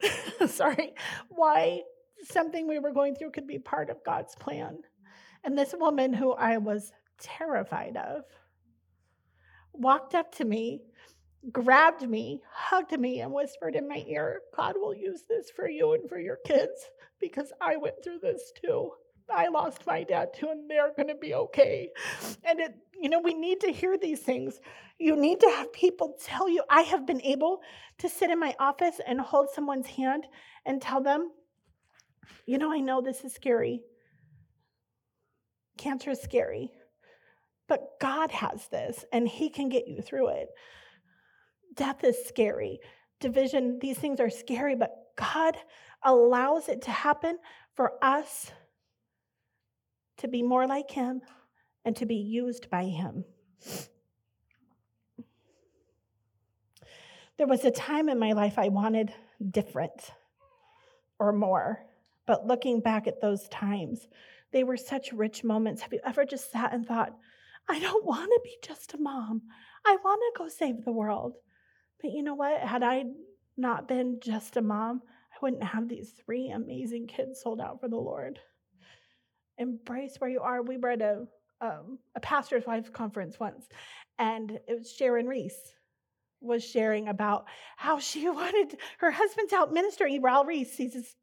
sorry, 0.46 0.94
why 1.28 1.82
something 2.24 2.68
we 2.68 2.78
were 2.78 2.92
going 2.92 3.14
through 3.14 3.32
could 3.32 3.46
be 3.46 3.58
part 3.58 3.90
of 3.90 4.04
God's 4.04 4.34
plan. 4.36 4.78
And 5.44 5.58
this 5.58 5.74
woman 5.78 6.12
who 6.12 6.32
I 6.32 6.58
was 6.58 6.92
terrified 7.20 7.96
of 7.96 8.24
walked 9.72 10.14
up 10.14 10.34
to 10.36 10.44
me, 10.44 10.82
grabbed 11.50 12.08
me, 12.08 12.42
hugged 12.52 12.98
me, 12.98 13.20
and 13.20 13.32
whispered 13.32 13.74
in 13.74 13.88
my 13.88 14.04
ear, 14.06 14.40
God 14.56 14.74
will 14.76 14.94
use 14.94 15.24
this 15.28 15.50
for 15.50 15.68
you 15.68 15.94
and 15.94 16.08
for 16.08 16.18
your 16.18 16.38
kids 16.46 16.90
because 17.20 17.52
I 17.60 17.76
went 17.76 18.02
through 18.02 18.20
this 18.20 18.52
too. 18.60 18.90
I 19.30 19.48
lost 19.48 19.86
my 19.86 20.02
dad 20.02 20.28
too, 20.34 20.48
and 20.50 20.70
they're 20.70 20.92
going 20.94 21.08
to 21.08 21.14
be 21.14 21.34
okay. 21.34 21.90
And 22.44 22.60
it, 22.60 22.74
you 23.00 23.08
know, 23.08 23.20
we 23.20 23.34
need 23.34 23.60
to 23.60 23.72
hear 23.72 23.96
these 23.98 24.20
things. 24.20 24.60
You 24.98 25.16
need 25.16 25.40
to 25.40 25.50
have 25.56 25.72
people 25.72 26.16
tell 26.22 26.48
you. 26.48 26.62
I 26.70 26.82
have 26.82 27.06
been 27.06 27.22
able 27.22 27.60
to 27.98 28.08
sit 28.08 28.30
in 28.30 28.38
my 28.38 28.54
office 28.58 29.00
and 29.06 29.20
hold 29.20 29.48
someone's 29.54 29.86
hand 29.86 30.26
and 30.66 30.80
tell 30.80 31.02
them, 31.02 31.30
you 32.46 32.58
know, 32.58 32.72
I 32.72 32.80
know 32.80 33.00
this 33.00 33.24
is 33.24 33.34
scary. 33.34 33.80
Cancer 35.78 36.10
is 36.10 36.20
scary, 36.20 36.70
but 37.68 37.80
God 38.00 38.30
has 38.30 38.68
this, 38.68 39.04
and 39.12 39.26
He 39.26 39.48
can 39.48 39.68
get 39.68 39.88
you 39.88 40.02
through 40.02 40.28
it. 40.28 40.48
Death 41.74 42.04
is 42.04 42.16
scary. 42.26 42.80
Division, 43.20 43.78
these 43.80 43.98
things 43.98 44.20
are 44.20 44.30
scary, 44.30 44.76
but 44.76 44.90
God 45.16 45.56
allows 46.04 46.68
it 46.68 46.82
to 46.82 46.90
happen 46.90 47.38
for 47.74 47.92
us 48.02 48.50
to 50.22 50.28
be 50.28 50.42
more 50.42 50.66
like 50.66 50.90
Him 50.90 51.20
and 51.84 51.94
to 51.96 52.06
be 52.06 52.16
used 52.16 52.70
by 52.70 52.84
Him. 52.84 53.24
There 57.36 57.46
was 57.48 57.64
a 57.64 57.72
time 57.72 58.08
in 58.08 58.20
my 58.20 58.32
life 58.32 58.56
I 58.56 58.68
wanted 58.68 59.12
different 59.50 60.12
or 61.18 61.32
more, 61.32 61.84
but 62.24 62.46
looking 62.46 62.80
back 62.80 63.08
at 63.08 63.20
those 63.20 63.48
times, 63.48 64.06
they 64.52 64.62
were 64.62 64.76
such 64.76 65.12
rich 65.12 65.42
moments. 65.42 65.82
Have 65.82 65.92
you 65.92 66.00
ever 66.04 66.24
just 66.24 66.52
sat 66.52 66.72
and 66.72 66.86
thought, 66.86 67.16
I 67.68 67.80
don't 67.80 68.04
want 68.04 68.30
to 68.30 68.40
be 68.44 68.56
just 68.62 68.94
a 68.94 68.98
mom. 68.98 69.42
I 69.84 69.96
want 70.04 70.20
to 70.20 70.38
go 70.38 70.48
save 70.48 70.84
the 70.84 70.92
world. 70.92 71.34
But 72.00 72.12
you 72.12 72.22
know 72.22 72.34
what? 72.34 72.60
Had 72.60 72.84
I 72.84 73.04
not 73.56 73.88
been 73.88 74.20
just 74.20 74.56
a 74.56 74.62
mom, 74.62 75.02
I 75.32 75.36
wouldn't 75.42 75.64
have 75.64 75.88
these 75.88 76.10
three 76.10 76.50
amazing 76.50 77.08
kids 77.08 77.40
sold 77.40 77.60
out 77.60 77.80
for 77.80 77.88
the 77.88 77.96
Lord 77.96 78.38
embrace 79.58 80.16
where 80.18 80.30
you 80.30 80.40
are. 80.40 80.62
We 80.62 80.78
were 80.78 80.90
at 80.90 81.02
a 81.02 81.26
um, 81.60 81.98
a 82.16 82.20
pastor's 82.20 82.66
wife 82.66 82.92
conference 82.92 83.38
once, 83.38 83.66
and 84.18 84.50
it 84.50 84.78
was 84.78 84.92
Sharon 84.92 85.26
Ries 85.26 85.56
was 86.42 86.64
sharing 86.64 87.08
about 87.08 87.46
how 87.76 87.98
she 87.98 88.28
wanted 88.28 88.76
her 88.98 89.10
husband's 89.10 89.52
out 89.52 89.72
ministering. 89.72 90.20
Raul 90.22 90.46
Reese, 90.46 90.76
he's 90.76 90.94
this 90.94 91.14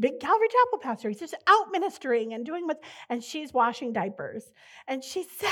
big 0.00 0.18
Calvary 0.18 0.48
Chapel 0.48 0.78
pastor. 0.78 1.08
He's 1.10 1.20
just 1.20 1.34
out 1.46 1.70
ministering 1.70 2.32
and 2.32 2.44
doing 2.44 2.66
what, 2.66 2.82
and 3.08 3.22
she's 3.22 3.52
washing 3.52 3.92
diapers. 3.92 4.52
And 4.88 5.04
she 5.04 5.22
said 5.38 5.50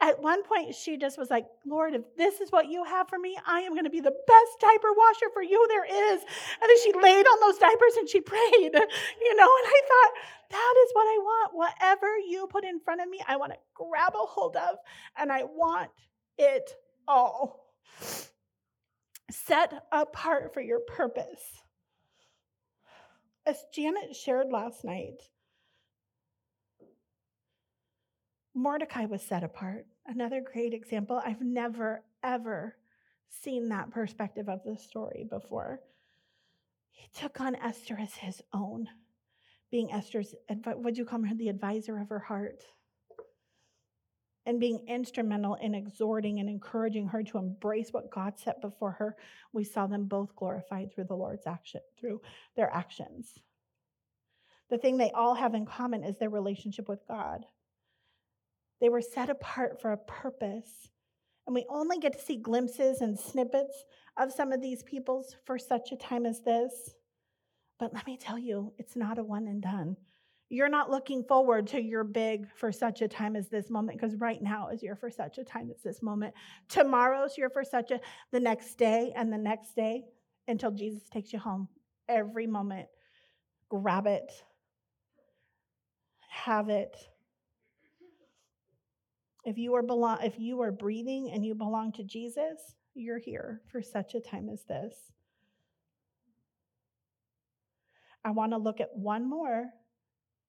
at 0.00 0.20
one 0.20 0.42
point, 0.42 0.74
she 0.74 0.96
just 0.98 1.16
was 1.16 1.30
like, 1.30 1.46
Lord, 1.64 1.94
if 1.94 2.02
this 2.16 2.40
is 2.40 2.50
what 2.50 2.68
you 2.68 2.84
have 2.84 3.08
for 3.08 3.18
me, 3.18 3.38
I 3.46 3.60
am 3.60 3.72
going 3.72 3.84
to 3.84 3.90
be 3.90 4.00
the 4.00 4.14
best 4.26 4.60
diaper 4.60 4.92
washer 4.96 5.30
for 5.32 5.42
you 5.42 5.64
there 5.68 5.84
is. 5.84 6.20
And 6.60 6.68
then 6.68 6.78
she 6.82 6.92
laid 6.92 7.26
on 7.26 7.40
those 7.40 7.58
diapers 7.58 7.96
and 7.98 8.08
she 8.08 8.20
prayed, 8.22 8.40
you 8.52 9.36
know, 9.36 9.48
and 9.48 9.66
I 9.66 9.82
thought, 9.88 10.12
that 10.50 10.74
is 10.84 10.90
what 10.94 11.02
I 11.04 11.18
want. 11.18 11.54
Whatever 11.54 12.18
you 12.18 12.46
put 12.46 12.64
in 12.64 12.80
front 12.80 13.02
of 13.02 13.08
me, 13.08 13.20
I 13.26 13.36
want 13.36 13.52
to 13.52 13.58
grab 13.74 14.14
a 14.14 14.26
hold 14.26 14.56
of 14.56 14.76
and 15.16 15.30
I 15.30 15.44
want 15.44 15.90
it 16.38 16.70
all. 17.06 17.74
Set 19.30 19.84
apart 19.92 20.54
for 20.54 20.62
your 20.62 20.80
purpose. 20.80 21.42
As 23.48 23.64
Janet 23.72 24.14
shared 24.14 24.52
last 24.52 24.84
night, 24.84 25.22
Mordecai 28.52 29.06
was 29.06 29.22
set 29.22 29.42
apart. 29.42 29.86
Another 30.04 30.42
great 30.42 30.74
example. 30.74 31.22
I've 31.24 31.40
never, 31.40 32.04
ever 32.22 32.76
seen 33.30 33.70
that 33.70 33.90
perspective 33.90 34.50
of 34.50 34.60
the 34.66 34.76
story 34.76 35.26
before. 35.30 35.80
He 36.90 37.08
took 37.14 37.40
on 37.40 37.54
Esther 37.54 37.96
as 37.98 38.14
his 38.16 38.42
own, 38.52 38.86
being 39.70 39.90
Esther's, 39.92 40.34
what 40.64 40.82
would 40.82 40.98
you 40.98 41.06
call 41.06 41.22
her 41.22 41.34
the 41.34 41.48
advisor 41.48 41.98
of 41.98 42.10
her 42.10 42.18
heart? 42.18 42.64
And 44.48 44.58
being 44.58 44.80
instrumental 44.88 45.56
in 45.56 45.74
exhorting 45.74 46.40
and 46.40 46.48
encouraging 46.48 47.06
her 47.06 47.22
to 47.22 47.36
embrace 47.36 47.92
what 47.92 48.10
God 48.10 48.38
set 48.38 48.62
before 48.62 48.92
her, 48.92 49.14
we 49.52 49.62
saw 49.62 49.86
them 49.86 50.06
both 50.06 50.34
glorified 50.34 50.90
through 50.90 51.04
the 51.04 51.14
Lord's 51.14 51.46
action, 51.46 51.82
through 52.00 52.22
their 52.56 52.72
actions. 52.72 53.38
The 54.70 54.78
thing 54.78 54.96
they 54.96 55.10
all 55.10 55.34
have 55.34 55.54
in 55.54 55.66
common 55.66 56.02
is 56.02 56.16
their 56.16 56.30
relationship 56.30 56.88
with 56.88 57.06
God. 57.06 57.44
They 58.80 58.88
were 58.88 59.02
set 59.02 59.28
apart 59.28 59.82
for 59.82 59.92
a 59.92 59.98
purpose. 59.98 60.88
And 61.46 61.54
we 61.54 61.66
only 61.68 61.98
get 61.98 62.14
to 62.14 62.24
see 62.24 62.36
glimpses 62.36 63.02
and 63.02 63.20
snippets 63.20 63.84
of 64.16 64.32
some 64.32 64.50
of 64.52 64.62
these 64.62 64.82
peoples 64.82 65.36
for 65.44 65.58
such 65.58 65.92
a 65.92 65.96
time 65.96 66.24
as 66.24 66.40
this. 66.40 66.94
But 67.78 67.92
let 67.92 68.06
me 68.06 68.16
tell 68.16 68.38
you, 68.38 68.72
it's 68.78 68.96
not 68.96 69.18
a 69.18 69.24
one 69.24 69.46
and 69.46 69.60
done. 69.60 69.98
You're 70.50 70.68
not 70.70 70.90
looking 70.90 71.24
forward 71.24 71.66
to 71.68 71.82
your 71.82 72.04
big 72.04 72.46
for 72.54 72.72
such 72.72 73.02
a 73.02 73.08
time 73.08 73.36
as 73.36 73.48
this 73.48 73.68
moment 73.68 74.00
because 74.00 74.16
right 74.16 74.40
now 74.40 74.68
is 74.68 74.82
your 74.82 74.96
for 74.96 75.10
such 75.10 75.36
a 75.36 75.44
time 75.44 75.70
as 75.70 75.82
this 75.82 76.02
moment. 76.02 76.34
Tomorrow's 76.68 77.36
your 77.36 77.50
for 77.50 77.64
such 77.64 77.90
a 77.90 78.00
the 78.32 78.40
next 78.40 78.78
day 78.78 79.12
and 79.14 79.30
the 79.30 79.38
next 79.38 79.76
day 79.76 80.04
until 80.46 80.70
Jesus 80.70 81.02
takes 81.10 81.32
you 81.34 81.38
home. 81.38 81.68
Every 82.08 82.46
moment. 82.46 82.88
Grab 83.68 84.06
it. 84.06 84.32
Have 86.30 86.70
it. 86.70 86.96
If 89.44 89.58
you 89.58 89.74
are 89.74 89.82
belong 89.82 90.18
if 90.22 90.38
you 90.38 90.62
are 90.62 90.72
breathing 90.72 91.30
and 91.30 91.44
you 91.44 91.54
belong 91.54 91.92
to 91.92 92.04
Jesus, 92.04 92.74
you're 92.94 93.18
here 93.18 93.60
for 93.70 93.82
such 93.82 94.14
a 94.14 94.20
time 94.20 94.48
as 94.48 94.64
this. 94.64 94.94
I 98.24 98.30
want 98.30 98.52
to 98.52 98.58
look 98.58 98.80
at 98.80 98.96
one 98.96 99.28
more 99.28 99.66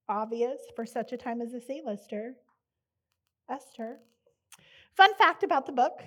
obvious 0.10 0.60
for 0.76 0.86
such 0.86 1.14
a 1.14 1.18
time 1.18 1.42
as 1.42 1.52
this 1.52 1.70
A-lister, 1.70 2.34
Esther. 3.50 4.00
Fun 4.98 5.14
fact 5.16 5.44
about 5.44 5.66
the 5.66 5.72
book 5.72 6.02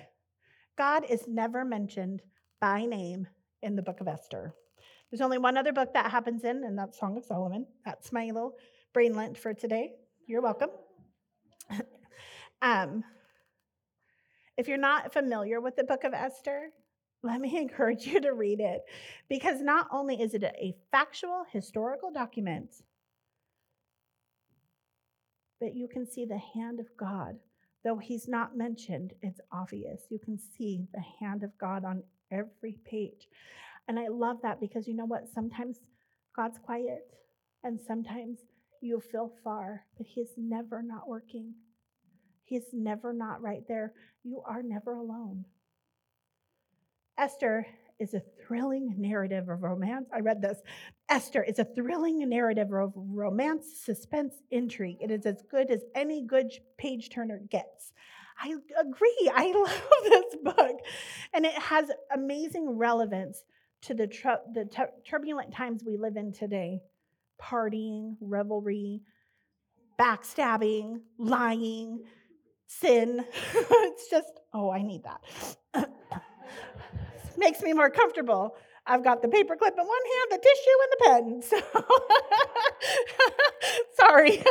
God 0.77 1.05
is 1.09 1.27
never 1.27 1.63
mentioned 1.63 2.21
by 2.59 2.85
name 2.85 3.27
in 3.61 3.75
the 3.75 3.81
book 3.81 4.01
of 4.01 4.07
Esther. 4.07 4.53
There's 5.09 5.21
only 5.21 5.37
one 5.37 5.57
other 5.57 5.71
book 5.71 5.93
that 5.93 6.11
happens 6.11 6.43
in, 6.43 6.63
and 6.63 6.77
that's 6.77 6.99
Song 6.99 7.17
of 7.17 7.25
Solomon. 7.25 7.67
That's 7.85 8.11
my 8.11 8.25
little 8.25 8.55
brainlet 8.95 9.37
for 9.37 9.53
today. 9.53 9.93
You're 10.25 10.41
welcome. 10.41 10.69
um, 12.61 13.03
if 14.57 14.67
you're 14.67 14.77
not 14.77 15.13
familiar 15.13 15.61
with 15.61 15.75
the 15.75 15.83
book 15.83 16.03
of 16.03 16.13
Esther, 16.13 16.69
let 17.21 17.39
me 17.39 17.57
encourage 17.61 18.05
you 18.05 18.19
to 18.21 18.33
read 18.33 18.59
it 18.59 18.81
because 19.29 19.61
not 19.61 19.87
only 19.91 20.21
is 20.21 20.33
it 20.33 20.43
a 20.43 20.75
factual 20.91 21.43
historical 21.51 22.11
document 22.11 22.81
but 25.63 25.77
you 25.77 25.87
can 25.87 26.05
see 26.05 26.25
the 26.25 26.41
hand 26.53 26.81
of 26.81 26.87
God. 26.97 27.37
Though 27.85 27.97
he's 27.97 28.27
not 28.27 28.57
mentioned, 28.57 29.13
it's 29.21 29.39
obvious. 29.49 30.01
You 30.09 30.19
can 30.19 30.37
see 30.37 30.87
the 30.93 31.03
hand 31.21 31.41
of 31.41 31.57
God 31.57 31.85
on 31.85 32.03
every 32.31 32.77
page. 32.83 33.29
And 33.87 33.97
I 33.97 34.09
love 34.09 34.39
that 34.43 34.59
because 34.59 34.89
you 34.89 34.93
know 34.93 35.05
what? 35.05 35.29
Sometimes 35.33 35.77
God's 36.35 36.59
quiet, 36.59 37.07
and 37.63 37.79
sometimes 37.87 38.39
you 38.81 39.01
feel 39.09 39.31
far, 39.41 39.85
but 39.97 40.05
he's 40.05 40.31
never 40.35 40.83
not 40.83 41.07
working. 41.07 41.53
He's 42.43 42.65
never 42.73 43.13
not 43.13 43.41
right 43.41 43.63
there. 43.65 43.93
You 44.25 44.43
are 44.45 44.63
never 44.63 44.95
alone. 44.95 45.45
Esther 47.17 47.65
is 48.03 48.13
a 48.13 48.21
thrilling 48.45 48.93
narrative 48.97 49.49
of 49.49 49.63
romance. 49.63 50.09
I 50.13 50.19
read 50.19 50.41
this. 50.41 50.59
Esther 51.09 51.41
is 51.41 51.57
a 51.59 51.65
thrilling 51.65 52.27
narrative 52.29 52.71
of 52.73 52.91
romance, 52.95 53.65
suspense, 53.83 54.35
intrigue. 54.51 54.97
It 54.99 55.09
is 55.09 55.25
as 55.25 55.41
good 55.49 55.71
as 55.71 55.81
any 55.95 56.21
good 56.21 56.51
page 56.77 57.09
turner 57.09 57.39
gets. 57.49 57.93
I 58.41 58.55
agree. 58.79 59.31
I 59.33 59.51
love 59.55 60.03
this 60.03 60.35
book. 60.43 60.79
And 61.33 61.45
it 61.45 61.53
has 61.53 61.89
amazing 62.13 62.69
relevance 62.69 63.43
to 63.83 63.93
the, 63.93 64.07
the 64.53 64.65
t- 64.65 65.09
turbulent 65.09 65.53
times 65.53 65.83
we 65.85 65.97
live 65.97 66.17
in 66.17 66.31
today 66.31 66.81
partying, 67.41 68.15
revelry, 68.21 69.01
backstabbing, 69.99 71.01
lying, 71.17 72.03
sin. 72.67 73.25
it's 73.53 74.09
just, 74.09 74.39
oh, 74.53 74.71
I 74.71 74.81
need 74.81 75.03
that. 75.03 75.21
Makes 77.43 77.61
me 77.61 77.73
more 77.73 77.89
comfortable. 77.89 78.55
I've 78.85 79.03
got 79.03 79.21
the 79.21 79.27
paper 79.27 79.55
clip 79.55 79.75
in 79.77 79.85
one 79.85 79.97
hand, 80.13 80.31
the 80.31 80.47
tissue, 80.47 80.77
and 80.83 80.91
the 80.91 81.41
pen. 81.41 81.41
So, 83.95 83.97
sorry. 84.07 84.43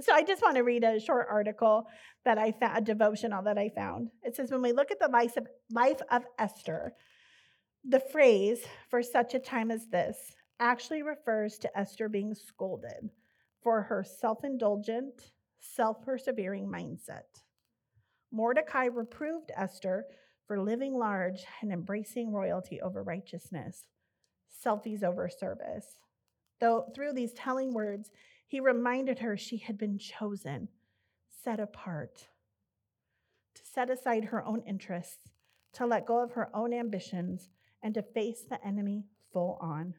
so, 0.00 0.12
I 0.12 0.22
just 0.22 0.42
want 0.42 0.56
to 0.56 0.62
read 0.62 0.84
a 0.84 1.00
short 1.00 1.26
article 1.30 1.86
that 2.24 2.38
I 2.38 2.52
found, 2.52 2.78
a 2.78 2.80
devotional 2.80 3.42
that 3.42 3.58
I 3.58 3.68
found. 3.68 4.10
It 4.22 4.36
says, 4.36 4.50
When 4.50 4.62
we 4.62 4.72
look 4.72 4.90
at 4.90 4.98
the 5.00 5.08
life 5.08 5.36
of, 5.36 5.46
life 5.70 6.00
of 6.10 6.24
Esther, 6.38 6.94
The 7.88 8.00
phrase, 8.00 8.60
for 8.90 9.02
such 9.02 9.34
a 9.34 9.38
time 9.38 9.70
as 9.70 9.86
this, 9.88 10.32
actually 10.60 11.02
refers 11.02 11.58
to 11.58 11.78
Esther 11.78 12.08
being 12.08 12.34
scolded 12.34 13.10
for 13.62 13.82
her 13.82 14.02
self 14.04 14.44
indulgent, 14.44 15.32
self 15.60 16.02
persevering 16.02 16.66
mindset. 16.66 17.24
Mordecai 18.32 18.86
reproved 18.86 19.50
Esther 19.56 20.06
for 20.46 20.60
living 20.60 20.94
large 20.96 21.44
and 21.60 21.72
embracing 21.72 22.32
royalty 22.32 22.80
over 22.80 23.02
righteousness, 23.02 23.86
selfies 24.64 25.02
over 25.02 25.28
service. 25.28 25.96
Though 26.60 26.90
through 26.94 27.12
these 27.12 27.32
telling 27.32 27.74
words, 27.74 28.10
he 28.46 28.60
reminded 28.60 29.18
her 29.18 29.36
she 29.36 29.58
had 29.58 29.76
been 29.76 29.98
chosen, 29.98 30.68
set 31.44 31.60
apart, 31.60 32.28
to 33.54 33.62
set 33.64 33.90
aside 33.90 34.26
her 34.26 34.44
own 34.44 34.62
interests, 34.66 35.28
to 35.74 35.86
let 35.86 36.06
go 36.06 36.22
of 36.22 36.32
her 36.32 36.48
own 36.54 36.72
ambitions, 36.72 37.50
and 37.82 37.94
to 37.94 38.02
face 38.02 38.42
the 38.48 38.64
enemy 38.66 39.04
full 39.32 39.58
on. 39.60 39.94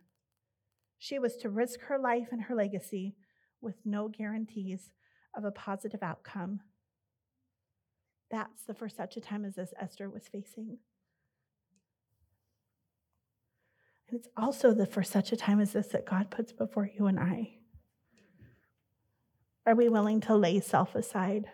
She 0.98 1.20
was 1.20 1.36
to 1.38 1.50
risk 1.50 1.82
her 1.82 2.00
life 2.00 2.30
and 2.32 2.44
her 2.44 2.56
legacy 2.56 3.16
with 3.62 3.76
no 3.86 4.08
guarantees 4.08 4.92
of 5.36 5.44
a 5.44 5.52
positive 5.52 6.02
outcome. 6.02 6.62
That's 8.30 8.64
the 8.64 8.74
for 8.74 8.90
such 8.90 9.16
a 9.18 9.22
time 9.22 9.46
as 9.46 9.56
this 9.56 9.74
Esther 9.80 10.10
was 10.10 10.28
facing. 10.28 10.78
And 14.10 14.20
it's 14.20 14.30
also 14.38 14.74
the 14.74 14.86
for 14.86 15.04
such 15.04 15.32
a 15.32 15.38
time 15.38 15.60
as 15.60 15.74
this 15.74 15.88
that 15.88 16.06
God 16.06 16.30
puts 16.30 16.52
before 16.52 16.90
you 16.98 17.08
and 17.08 17.20
I. 17.20 17.54
Are 19.66 19.76
we 19.76 19.90
willing 19.90 20.22
to 20.22 20.36
lay 20.36 20.60
self 20.62 20.96
aside, 20.96 21.46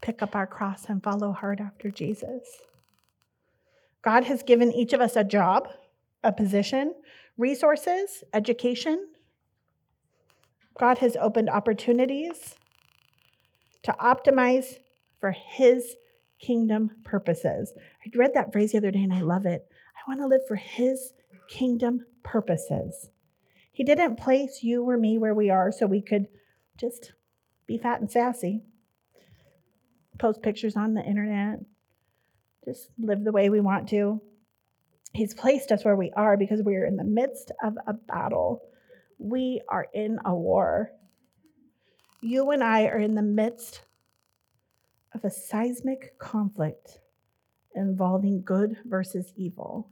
pick 0.00 0.22
up 0.22 0.34
our 0.34 0.46
cross, 0.46 0.86
and 0.88 1.02
follow 1.02 1.32
hard 1.32 1.60
after 1.60 1.90
Jesus? 1.90 2.48
God 4.02 4.24
has 4.24 4.42
given 4.42 4.72
each 4.72 4.92
of 4.92 5.00
us 5.00 5.16
a 5.16 5.24
job, 5.24 5.68
a 6.22 6.32
position, 6.32 6.94
resources, 7.36 8.24
education. 8.32 9.08
God 10.78 10.98
has 10.98 11.16
opened 11.16 11.48
opportunities 11.50 12.54
to 13.82 13.92
optimize 13.92 14.76
for 15.24 15.30
His 15.30 15.96
kingdom 16.38 16.90
purposes. 17.02 17.72
I 18.04 18.10
read 18.14 18.34
that 18.34 18.52
phrase 18.52 18.72
the 18.72 18.76
other 18.76 18.90
day 18.90 19.02
and 19.02 19.14
I 19.14 19.22
love 19.22 19.46
it. 19.46 19.66
I 19.96 20.00
want 20.06 20.20
to 20.20 20.26
live 20.26 20.42
for 20.46 20.56
His 20.56 21.14
kingdom 21.48 22.04
purposes. 22.22 23.08
He 23.72 23.84
didn't 23.84 24.18
place 24.18 24.62
you 24.62 24.86
or 24.86 24.98
me 24.98 25.16
where 25.16 25.32
we 25.32 25.48
are 25.48 25.72
so 25.72 25.86
we 25.86 26.02
could 26.02 26.26
just 26.78 27.14
be 27.66 27.78
fat 27.78 28.02
and 28.02 28.10
sassy, 28.10 28.64
post 30.18 30.42
pictures 30.42 30.76
on 30.76 30.92
the 30.92 31.02
internet, 31.02 31.60
just 32.66 32.90
live 32.98 33.24
the 33.24 33.32
way 33.32 33.48
we 33.48 33.62
want 33.62 33.88
to. 33.88 34.20
He's 35.14 35.32
placed 35.32 35.72
us 35.72 35.86
where 35.86 35.96
we 35.96 36.12
are 36.14 36.36
because 36.36 36.60
we 36.62 36.76
are 36.76 36.84
in 36.84 36.96
the 36.96 37.02
midst 37.02 37.50
of 37.62 37.78
a 37.86 37.94
battle. 37.94 38.60
We 39.18 39.62
are 39.70 39.86
in 39.94 40.18
a 40.22 40.34
war. 40.34 40.90
You 42.20 42.50
and 42.50 42.62
I 42.62 42.88
are 42.88 42.98
in 42.98 43.14
the 43.14 43.22
midst 43.22 43.80
of 45.14 45.24
a 45.24 45.30
seismic 45.30 46.18
conflict 46.18 46.98
involving 47.74 48.42
good 48.42 48.76
versus 48.84 49.32
evil. 49.36 49.90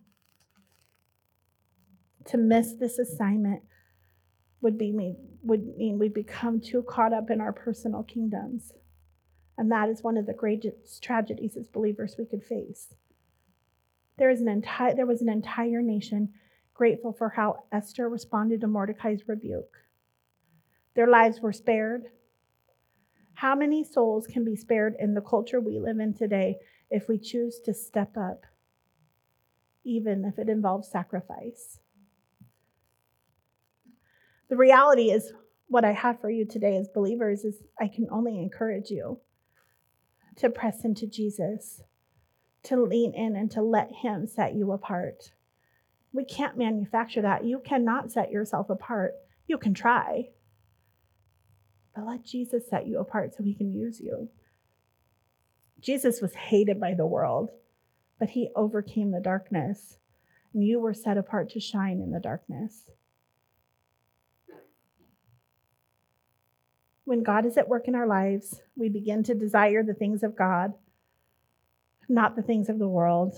To 2.27 2.39
miss 2.39 2.75
this 2.75 2.99
assignment 2.99 3.63
would 4.61 4.79
be 4.79 5.17
would 5.43 5.77
mean 5.77 5.99
we 5.99 6.09
become 6.09 6.61
too 6.61 6.83
caught 6.83 7.13
up 7.13 7.31
in 7.31 7.41
our 7.41 7.53
personal 7.53 8.03
kingdoms. 8.05 8.73
And 9.59 9.71
that 9.71 9.89
is 9.89 10.03
one 10.03 10.17
of 10.17 10.27
the 10.27 10.33
greatest 10.33 11.03
tragedies 11.03 11.57
as 11.57 11.67
believers 11.67 12.15
we 12.19 12.25
could 12.25 12.45
face. 12.45 12.95
There, 14.19 14.31
is 14.31 14.41
an 14.41 14.65
there 14.97 15.07
was 15.07 15.21
an 15.21 15.29
entire 15.29 15.83
nation 15.83 16.31
grateful 16.75 17.13
for 17.13 17.31
how 17.31 17.65
Esther 17.73 18.09
responded 18.09 18.61
to 18.61 18.67
Mordecai's 18.67 19.27
rebuke. 19.27 19.79
Their 20.95 21.09
lives 21.09 21.41
were 21.41 21.53
spared. 21.53 22.05
How 23.43 23.57
many 23.57 23.83
souls 23.83 24.29
can 24.29 24.45
be 24.45 24.55
spared 24.55 24.95
in 25.01 25.15
the 25.15 25.21
culture 25.21 25.61
we 25.61 25.81
live 25.81 25.99
in 25.99 26.15
today 26.15 26.59
if 26.93 27.09
we 27.09 27.19
choose 27.19 27.59
to 27.65 27.75
step 27.75 28.17
up, 28.17 28.47
even 29.83 30.25
if 30.25 30.39
it 30.39 30.49
involves 30.49 30.89
sacrifice? 30.89 31.81
The 34.49 34.57
reality 34.57 35.11
is, 35.11 35.33
what 35.67 35.85
I 35.85 35.91
have 35.91 36.21
for 36.21 36.31
you 36.31 36.45
today 36.45 36.77
as 36.77 36.89
believers 36.95 37.43
is 37.43 37.65
I 37.81 37.89
can 37.89 38.07
only 38.13 38.39
encourage 38.39 38.91
you 38.91 39.19
to 40.37 40.49
press 40.49 40.85
into 40.85 41.09
Jesus, 41.09 41.83
to 42.63 42.81
lean 42.81 43.13
in 43.13 43.35
and 43.35 43.51
to 43.51 43.61
let 43.61 43.91
Him 43.91 44.29
set 44.29 44.55
you 44.55 44.71
apart. 44.71 45.33
We 46.13 46.25
can't 46.25 46.57
manufacture 46.57 47.23
that. 47.23 47.45
You 47.45 47.61
cannot 47.65 48.13
set 48.13 48.31
yourself 48.31 48.71
apart. 48.71 49.15
You 49.49 49.59
can 49.59 49.75
try, 49.75 50.29
but 51.95 52.07
let 52.07 52.25
Jesus 52.25 52.69
set 52.69 52.87
you 52.87 52.99
apart 52.99 53.35
so 53.35 53.43
He 53.43 53.55
can 53.55 53.73
use 53.73 54.01
you. 54.01 54.29
Jesus 55.81 56.21
was 56.21 56.35
hated 56.35 56.81
by 56.81 56.95
the 56.95 57.07
world, 57.07 57.51
but 58.19 58.31
He 58.31 58.51
overcame 58.55 59.11
the 59.11 59.21
darkness, 59.21 59.99
and 60.55 60.65
you 60.65 60.81
were 60.81 60.95
set 60.95 61.19
apart 61.19 61.51
to 61.51 61.61
shine 61.61 62.01
in 62.01 62.13
the 62.13 62.21
darkness. 62.21 62.91
When 67.05 67.23
God 67.23 67.45
is 67.45 67.59
at 67.59 67.69
work 67.69 67.89
in 67.89 67.95
our 67.95 68.07
lives, 68.07 68.63
we 68.77 68.89
begin 68.89 69.23
to 69.25 69.35
desire 69.35 69.83
the 69.83 69.93
things 69.93 70.23
of 70.23 70.37
God, 70.37 70.75
not 72.09 72.37
the 72.37 72.43
things 72.43 72.69
of 72.69 72.79
the 72.79 72.89
world. 72.89 73.35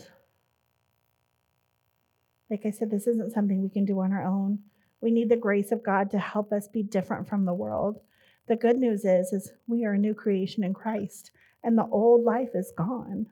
Like 2.50 2.66
I 2.66 2.70
said, 2.70 2.90
this 2.90 3.06
isn't 3.06 3.32
something 3.32 3.62
we 3.62 3.70
can 3.70 3.86
do 3.86 4.00
on 4.00 4.12
our 4.12 4.22
own. 4.22 4.60
We 5.00 5.10
need 5.10 5.28
the 5.28 5.36
grace 5.36 5.72
of 5.72 5.82
God 5.82 6.10
to 6.10 6.18
help 6.18 6.52
us 6.52 6.68
be 6.68 6.82
different 6.82 7.26
from 7.26 7.46
the 7.46 7.54
world. 7.54 8.00
The 8.46 8.56
good 8.56 8.78
news 8.78 9.04
is, 9.04 9.32
is 9.32 9.52
we 9.66 9.84
are 9.84 9.94
a 9.94 9.98
new 9.98 10.14
creation 10.14 10.64
in 10.64 10.74
Christ, 10.74 11.30
and 11.62 11.78
the 11.78 11.86
old 11.86 12.24
life 12.24 12.50
is 12.54 12.72
gone. 12.76 13.26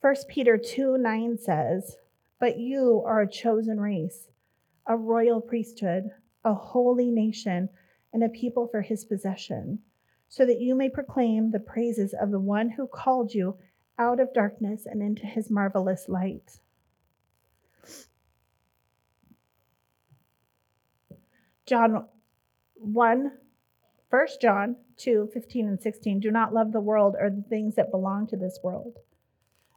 1 0.00 0.14
Peter 0.28 0.56
2 0.56 0.96
9 0.96 1.36
says, 1.36 1.96
But 2.38 2.58
you 2.58 3.02
are 3.04 3.20
a 3.20 3.30
chosen 3.30 3.78
race, 3.78 4.28
a 4.86 4.96
royal 4.96 5.42
priesthood, 5.42 6.10
a 6.44 6.54
holy 6.54 7.10
nation 7.10 7.68
and 8.12 8.24
a 8.24 8.28
people 8.30 8.66
for 8.68 8.80
his 8.80 9.04
possession, 9.04 9.80
so 10.28 10.46
that 10.46 10.60
you 10.60 10.74
may 10.74 10.88
proclaim 10.88 11.50
the 11.50 11.60
praises 11.60 12.14
of 12.14 12.30
the 12.30 12.40
one 12.40 12.70
who 12.70 12.86
called 12.86 13.34
you 13.34 13.56
out 13.98 14.18
of 14.18 14.32
darkness 14.32 14.86
and 14.86 15.02
into 15.02 15.26
his 15.26 15.50
marvelous 15.50 16.08
light. 16.08 16.58
John 21.66 22.06
1, 22.76 23.32
1 24.10 24.26
John 24.42 24.74
2, 24.96 25.30
15 25.32 25.68
and 25.68 25.80
16. 25.80 26.18
Do 26.18 26.32
not 26.32 26.52
love 26.52 26.72
the 26.72 26.80
world 26.80 27.14
or 27.20 27.30
the 27.30 27.44
things 27.48 27.76
that 27.76 27.92
belong 27.92 28.26
to 28.26 28.36
this 28.36 28.58
world. 28.60 28.98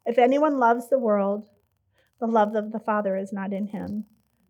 If 0.07 0.17
anyone 0.17 0.57
loves 0.57 0.89
the 0.89 0.97
world, 0.97 1.45
the 2.19 2.25
love 2.25 2.55
of 2.55 2.71
the 2.71 2.79
Father 2.79 3.15
is 3.15 3.31
not 3.31 3.53
in 3.53 3.67
him. 3.67 4.05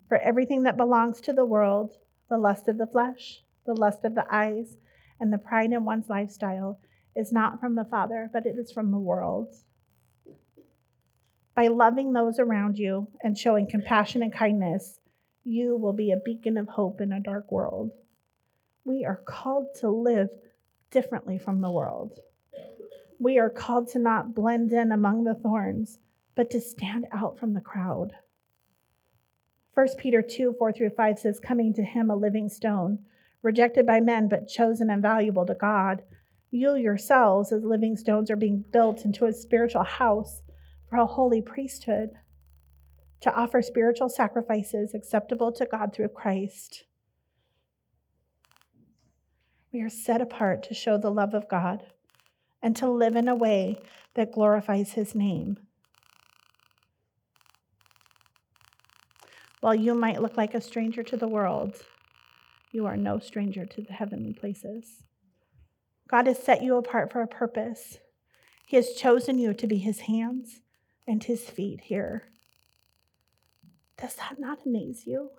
For 0.07 0.17
everything 0.17 0.63
that 0.63 0.77
belongs 0.77 1.19
to 1.21 1.33
the 1.33 1.45
world, 1.45 1.97
the 2.29 2.37
lust 2.37 2.69
of 2.69 2.77
the 2.77 2.87
flesh, 2.87 3.43
the 3.65 3.73
lust 3.73 4.05
of 4.05 4.15
the 4.15 4.25
eyes, 4.33 4.77
and 5.19 5.33
the 5.33 5.37
pride 5.37 5.73
in 5.73 5.83
one's 5.83 6.07
lifestyle 6.07 6.79
is 7.13 7.33
not 7.33 7.59
from 7.59 7.75
the 7.75 7.85
Father, 7.85 8.29
but 8.31 8.45
it 8.45 8.57
is 8.57 8.71
from 8.71 8.89
the 8.89 8.97
world. 8.97 9.53
By 11.55 11.67
loving 11.67 12.13
those 12.13 12.39
around 12.39 12.77
you 12.77 13.09
and 13.21 13.37
showing 13.37 13.69
compassion 13.69 14.23
and 14.23 14.31
kindness, 14.31 15.01
you 15.43 15.75
will 15.75 15.93
be 15.93 16.13
a 16.13 16.17
beacon 16.23 16.57
of 16.57 16.69
hope 16.69 17.01
in 17.01 17.11
a 17.11 17.19
dark 17.19 17.51
world. 17.51 17.91
We 18.85 19.05
are 19.05 19.21
called 19.25 19.67
to 19.79 19.89
live 19.89 20.29
differently 20.91 21.37
from 21.37 21.61
the 21.61 21.71
world. 21.71 22.19
We 23.19 23.39
are 23.39 23.49
called 23.49 23.87
to 23.89 23.99
not 23.99 24.35
blend 24.35 24.73
in 24.73 24.91
among 24.91 25.23
the 25.23 25.35
thorns, 25.35 25.99
but 26.35 26.49
to 26.51 26.59
stand 26.59 27.05
out 27.11 27.39
from 27.39 27.53
the 27.53 27.61
crowd. 27.61 28.13
1 29.73 29.87
Peter 29.97 30.21
2 30.21 30.55
4 30.59 30.71
through 30.71 30.89
5 30.89 31.19
says, 31.19 31.39
Coming 31.39 31.73
to 31.73 31.83
him 31.83 32.09
a 32.09 32.15
living 32.15 32.49
stone 32.49 32.99
rejected 33.41 33.85
by 33.85 33.99
men, 33.99 34.27
but 34.27 34.47
chosen 34.47 34.89
and 34.89 35.01
valuable 35.01 35.45
to 35.45 35.53
God. 35.53 36.03
You 36.51 36.75
yourselves, 36.75 37.51
as 37.51 37.63
living 37.63 37.95
stones, 37.95 38.29
are 38.29 38.35
being 38.35 38.63
built 38.71 39.05
into 39.05 39.25
a 39.25 39.33
spiritual 39.33 39.83
house 39.83 40.41
for 40.89 40.97
a 40.97 41.05
holy 41.05 41.41
priesthood 41.41 42.11
to 43.21 43.33
offer 43.33 43.61
spiritual 43.61 44.09
sacrifices 44.09 44.93
acceptable 44.93 45.51
to 45.53 45.65
God 45.65 45.93
through 45.93 46.09
Christ. 46.09 46.83
We 49.73 49.81
are 49.81 49.89
set 49.89 50.21
apart 50.21 50.61
to 50.63 50.75
show 50.75 50.97
the 50.99 51.09
love 51.09 51.33
of 51.33 51.49
God 51.49 51.83
and 52.61 52.75
to 52.75 52.89
live 52.89 53.15
in 53.15 53.27
a 53.27 53.35
way 53.35 53.81
that 54.13 54.31
glorifies 54.31 54.91
his 54.93 55.15
name. 55.15 55.57
While 59.59 59.73
you 59.73 59.95
might 59.95 60.21
look 60.21 60.37
like 60.37 60.53
a 60.53 60.61
stranger 60.61 61.01
to 61.03 61.17
the 61.17 61.27
world, 61.27 61.73
you 62.71 62.85
are 62.85 62.97
no 62.97 63.17
stranger 63.17 63.65
to 63.65 63.81
the 63.81 63.93
heavenly 63.93 64.33
places. 64.33 65.03
God 66.07 66.27
has 66.27 66.37
set 66.37 66.61
you 66.61 66.77
apart 66.77 67.11
for 67.11 67.21
a 67.21 67.27
purpose. 67.27 67.97
He 68.67 68.75
has 68.75 68.93
chosen 68.93 69.39
you 69.39 69.53
to 69.55 69.65
be 69.65 69.77
his 69.77 70.01
hands 70.01 70.61
and 71.07 71.23
his 71.23 71.49
feet 71.49 71.81
here. 71.81 72.29
Does 73.97 74.15
that 74.15 74.39
not 74.39 74.59
amaze 74.65 75.07
you? 75.07 75.31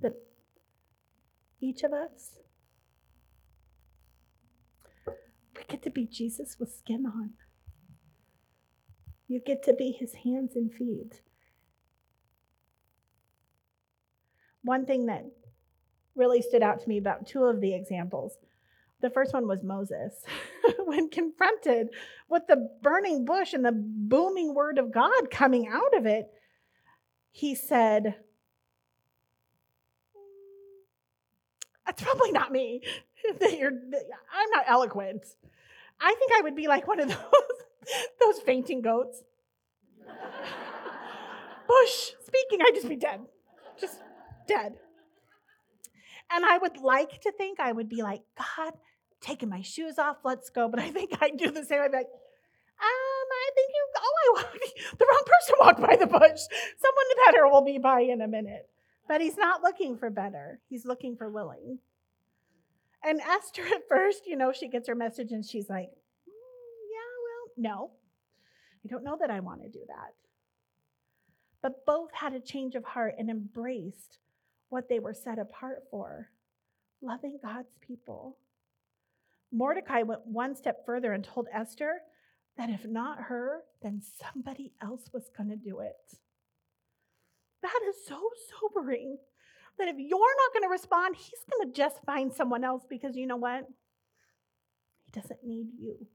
That 0.00 0.14
each 1.60 1.82
of 1.82 1.92
us, 1.92 2.38
we 5.06 5.62
get 5.68 5.82
to 5.82 5.90
be 5.90 6.06
Jesus 6.06 6.56
with 6.58 6.74
skin 6.74 7.04
on. 7.06 7.30
You 9.28 9.40
get 9.40 9.62
to 9.64 9.74
be 9.74 9.92
his 9.92 10.14
hands 10.14 10.56
and 10.56 10.72
feet. 10.72 11.20
One 14.62 14.86
thing 14.86 15.06
that 15.06 15.24
really 16.14 16.42
stood 16.42 16.62
out 16.62 16.80
to 16.80 16.88
me 16.88 16.98
about 16.98 17.26
two 17.26 17.44
of 17.44 17.60
the 17.60 17.74
examples. 17.74 18.36
The 19.00 19.10
first 19.10 19.32
one 19.32 19.46
was 19.46 19.62
Moses. 19.62 20.14
when 20.84 21.08
confronted 21.08 21.88
with 22.28 22.46
the 22.46 22.68
burning 22.82 23.24
bush 23.24 23.52
and 23.52 23.64
the 23.64 23.72
booming 23.74 24.54
word 24.54 24.78
of 24.78 24.92
God 24.92 25.30
coming 25.30 25.68
out 25.68 25.96
of 25.96 26.06
it, 26.06 26.28
he 27.30 27.54
said, 27.54 28.16
That's 31.90 32.04
probably 32.04 32.30
not 32.30 32.52
me. 32.52 32.82
that 33.40 33.58
you're, 33.58 33.72
I'm 33.72 34.50
not 34.54 34.64
eloquent. 34.68 35.26
I 36.00 36.14
think 36.16 36.30
I 36.38 36.42
would 36.42 36.54
be 36.54 36.68
like 36.68 36.86
one 36.86 37.00
of 37.00 37.08
those, 37.08 37.18
those 38.20 38.38
fainting 38.46 38.80
goats. 38.80 39.24
Bush 41.66 42.12
speaking, 42.24 42.60
I'd 42.64 42.76
just 42.76 42.88
be 42.88 42.94
dead. 42.94 43.22
Just 43.80 43.98
dead. 44.46 44.74
And 46.30 46.44
I 46.44 46.58
would 46.58 46.76
like 46.76 47.20
to 47.22 47.32
think 47.32 47.58
I 47.58 47.72
would 47.72 47.88
be 47.88 48.04
like, 48.04 48.22
God, 48.38 48.74
taking 49.20 49.48
my 49.48 49.62
shoes 49.62 49.98
off, 49.98 50.18
let's 50.24 50.48
go. 50.48 50.68
But 50.68 50.78
I 50.78 50.92
think 50.92 51.10
I'd 51.20 51.38
do 51.38 51.50
the 51.50 51.64
same. 51.64 51.80
I'd 51.82 51.90
be 51.90 51.96
like, 51.96 52.06
um, 52.06 53.26
I 53.32 53.50
think 53.56 53.68
you, 53.74 53.86
oh, 53.98 54.44
I 54.44 54.96
the 54.96 55.06
wrong 55.10 55.24
person 55.26 55.56
walked 55.60 55.80
by 55.80 55.96
the 55.96 56.06
bush. 56.06 56.40
Someone 56.78 57.26
better 57.26 57.48
will 57.48 57.64
be 57.64 57.78
by 57.78 58.02
in 58.02 58.20
a 58.20 58.28
minute. 58.28 58.70
But 59.10 59.20
he's 59.20 59.36
not 59.36 59.60
looking 59.60 59.96
for 59.96 60.08
better, 60.08 60.60
he's 60.68 60.86
looking 60.86 61.16
for 61.16 61.28
willing. 61.28 61.80
And 63.02 63.20
Esther, 63.20 63.62
at 63.66 63.88
first, 63.88 64.24
you 64.24 64.36
know, 64.36 64.52
she 64.52 64.68
gets 64.68 64.86
her 64.86 64.94
message 64.94 65.32
and 65.32 65.44
she's 65.44 65.68
like, 65.68 65.88
mm, 65.88 66.76
yeah, 66.92 67.10
well, 67.24 67.50
no, 67.56 67.90
I 68.84 68.88
don't 68.88 69.02
know 69.02 69.18
that 69.20 69.32
I 69.32 69.40
want 69.40 69.62
to 69.62 69.68
do 69.68 69.80
that. 69.88 70.14
But 71.60 71.84
both 71.84 72.10
had 72.12 72.34
a 72.34 72.40
change 72.40 72.76
of 72.76 72.84
heart 72.84 73.16
and 73.18 73.28
embraced 73.28 74.18
what 74.68 74.88
they 74.88 75.00
were 75.00 75.12
set 75.12 75.40
apart 75.40 75.82
for 75.90 76.30
loving 77.02 77.40
God's 77.42 77.74
people. 77.80 78.36
Mordecai 79.50 80.02
went 80.02 80.24
one 80.24 80.54
step 80.54 80.86
further 80.86 81.14
and 81.14 81.24
told 81.24 81.48
Esther 81.52 81.94
that 82.56 82.70
if 82.70 82.86
not 82.86 83.22
her, 83.22 83.62
then 83.82 84.02
somebody 84.32 84.70
else 84.80 85.10
was 85.12 85.28
going 85.36 85.50
to 85.50 85.56
do 85.56 85.80
it. 85.80 86.20
That 87.62 87.80
is 87.88 87.96
so 88.06 88.18
sobering 88.50 89.18
that 89.78 89.88
if 89.88 89.96
you're 89.98 90.18
not 90.18 90.52
going 90.52 90.62
to 90.62 90.68
respond, 90.68 91.16
he's 91.16 91.44
going 91.50 91.70
to 91.70 91.76
just 91.76 92.02
find 92.04 92.32
someone 92.32 92.64
else 92.64 92.84
because 92.88 93.16
you 93.16 93.26
know 93.26 93.36
what? 93.36 93.66
He 95.04 95.20
doesn't 95.20 95.44
need 95.44 95.68
you. 95.78 96.06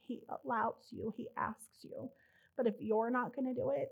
He 0.00 0.22
allows 0.44 0.88
you, 0.90 1.12
he 1.16 1.28
asks 1.36 1.82
you. 1.82 2.10
But 2.56 2.66
if 2.66 2.74
you're 2.78 3.10
not 3.10 3.34
going 3.34 3.52
to 3.52 3.60
do 3.60 3.70
it, 3.70 3.88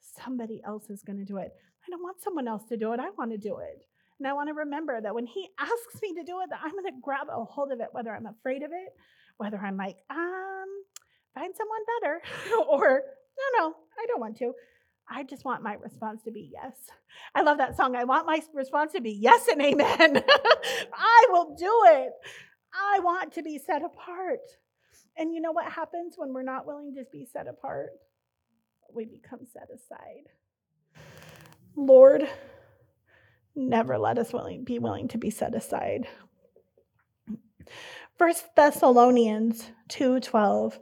somebody 0.00 0.60
else 0.66 0.90
is 0.90 1.02
going 1.02 1.18
to 1.18 1.24
do 1.24 1.38
it. 1.38 1.52
I 1.86 1.90
don't 1.90 2.02
want 2.02 2.20
someone 2.20 2.48
else 2.48 2.64
to 2.68 2.76
do 2.76 2.92
it. 2.92 3.00
I 3.00 3.10
want 3.10 3.30
to 3.30 3.38
do 3.38 3.58
it. 3.58 3.86
And 4.18 4.28
I 4.28 4.34
want 4.34 4.48
to 4.48 4.54
remember 4.54 5.00
that 5.00 5.14
when 5.14 5.26
he 5.26 5.48
asks 5.58 6.00
me 6.02 6.14
to 6.14 6.22
do 6.22 6.40
it, 6.42 6.50
that 6.50 6.60
I'm 6.62 6.72
going 6.72 6.84
to 6.84 7.00
grab 7.02 7.28
a 7.30 7.44
hold 7.44 7.72
of 7.72 7.80
it, 7.80 7.88
whether 7.92 8.14
I'm 8.14 8.26
afraid 8.26 8.62
of 8.62 8.70
it, 8.70 8.92
whether 9.36 9.58
I'm 9.58 9.76
like, 9.76 9.96
um, 10.10 10.68
find 11.34 11.52
someone 11.56 11.80
better, 12.00 12.22
or 12.68 13.02
no, 13.38 13.58
no, 13.58 13.74
I 13.98 14.06
don't 14.06 14.20
want 14.20 14.36
to. 14.38 14.52
I 15.08 15.24
just 15.24 15.44
want 15.44 15.62
my 15.62 15.74
response 15.74 16.22
to 16.24 16.30
be 16.30 16.50
yes. 16.52 16.74
I 17.34 17.42
love 17.42 17.58
that 17.58 17.76
song. 17.76 17.96
I 17.96 18.04
want 18.04 18.26
my 18.26 18.40
response 18.54 18.92
to 18.92 19.00
be 19.00 19.12
yes 19.12 19.48
and 19.48 19.60
amen. 19.60 20.24
I 20.94 21.26
will 21.30 21.54
do 21.58 21.80
it. 21.86 22.12
I 22.74 23.00
want 23.00 23.32
to 23.34 23.42
be 23.42 23.58
set 23.58 23.82
apart. 23.82 24.40
And 25.16 25.34
you 25.34 25.40
know 25.40 25.52
what 25.52 25.70
happens 25.70 26.14
when 26.16 26.32
we're 26.32 26.42
not 26.42 26.66
willing 26.66 26.94
to 26.94 27.04
be 27.12 27.26
set 27.30 27.46
apart? 27.46 27.90
We 28.94 29.04
become 29.04 29.40
set 29.52 29.68
aside. 29.74 30.28
Lord, 31.76 32.28
never 33.54 33.98
let 33.98 34.18
us 34.18 34.32
willing, 34.32 34.64
be 34.64 34.78
willing 34.78 35.08
to 35.08 35.18
be 35.18 35.30
set 35.30 35.54
aside. 35.54 36.06
First 38.18 38.54
Thessalonians 38.56 39.70
2:12 39.88 40.78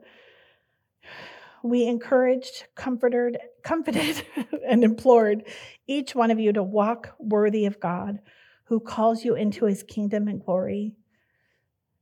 we 1.62 1.86
encouraged, 1.86 2.64
comforted, 2.74 3.38
comforted 3.62 4.24
and 4.68 4.84
implored 4.84 5.44
each 5.86 6.14
one 6.14 6.30
of 6.30 6.38
you 6.38 6.52
to 6.52 6.62
walk 6.62 7.14
worthy 7.18 7.66
of 7.66 7.80
God 7.80 8.20
who 8.64 8.80
calls 8.80 9.24
you 9.24 9.34
into 9.34 9.64
his 9.64 9.82
kingdom 9.82 10.28
and 10.28 10.44
glory. 10.44 10.94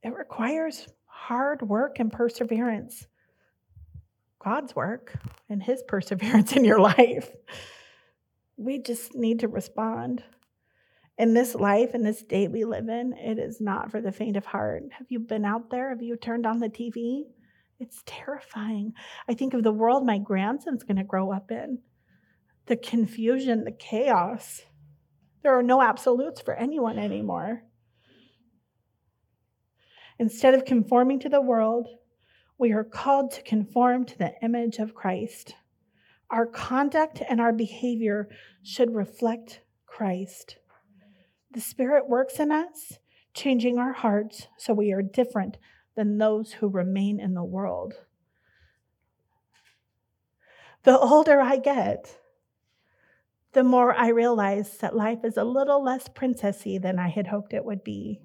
It 0.02 0.14
requires 0.14 0.86
hard 1.06 1.62
work 1.62 1.98
and 1.98 2.12
perseverance. 2.12 3.06
God's 4.38 4.76
work 4.76 5.14
and 5.48 5.62
his 5.62 5.82
perseverance 5.82 6.52
in 6.52 6.64
your 6.64 6.78
life. 6.98 7.30
We 8.56 8.78
just 8.78 9.14
need 9.14 9.40
to 9.40 9.48
respond. 9.48 10.22
In 11.16 11.34
this 11.34 11.54
life, 11.56 11.94
in 11.94 12.04
this 12.04 12.20
state 12.20 12.52
we 12.52 12.64
live 12.64 12.88
in, 12.88 13.12
it 13.14 13.38
is 13.38 13.60
not 13.60 13.90
for 13.90 14.00
the 14.00 14.12
faint 14.12 14.36
of 14.36 14.46
heart. 14.46 14.84
Have 14.92 15.08
you 15.10 15.18
been 15.18 15.44
out 15.44 15.70
there? 15.70 15.88
Have 15.88 16.02
you 16.02 16.16
turned 16.16 16.46
on 16.46 16.60
the 16.60 16.68
TV? 16.68 17.22
It's 17.78 18.02
terrifying. 18.06 18.92
I 19.28 19.34
think 19.34 19.54
of 19.54 19.62
the 19.62 19.72
world 19.72 20.04
my 20.04 20.18
grandson's 20.18 20.82
going 20.82 20.96
to 20.96 21.04
grow 21.04 21.32
up 21.32 21.50
in 21.50 21.78
the 22.66 22.76
confusion, 22.76 23.64
the 23.64 23.72
chaos. 23.72 24.62
There 25.42 25.58
are 25.58 25.62
no 25.62 25.80
absolutes 25.80 26.40
for 26.40 26.54
anyone 26.54 26.98
anymore. 26.98 27.62
Instead 30.18 30.54
of 30.54 30.64
conforming 30.64 31.20
to 31.20 31.28
the 31.28 31.40
world, 31.40 31.88
we 32.58 32.72
are 32.72 32.84
called 32.84 33.30
to 33.32 33.42
conform 33.42 34.04
to 34.04 34.18
the 34.18 34.34
image 34.42 34.78
of 34.78 34.94
Christ. 34.94 35.54
Our 36.30 36.44
conduct 36.44 37.22
and 37.26 37.40
our 37.40 37.52
behavior 37.52 38.28
should 38.62 38.94
reflect 38.94 39.62
Christ. 39.86 40.58
The 41.52 41.60
Spirit 41.60 42.08
works 42.08 42.38
in 42.38 42.50
us, 42.50 42.98
changing 43.32 43.78
our 43.78 43.92
hearts 43.92 44.48
so 44.58 44.74
we 44.74 44.92
are 44.92 45.00
different 45.00 45.56
than 45.98 46.16
those 46.16 46.52
who 46.52 46.68
remain 46.68 47.18
in 47.18 47.34
the 47.34 47.42
world. 47.42 47.92
The 50.84 50.96
older 50.96 51.40
I 51.40 51.56
get, 51.56 52.16
the 53.52 53.64
more 53.64 53.92
I 53.92 54.10
realize 54.10 54.78
that 54.78 54.94
life 54.94 55.24
is 55.24 55.36
a 55.36 55.42
little 55.42 55.82
less 55.82 56.08
princessy 56.08 56.80
than 56.80 57.00
I 57.00 57.08
had 57.08 57.26
hoped 57.26 57.52
it 57.52 57.64
would 57.64 57.82
be. 57.82 58.20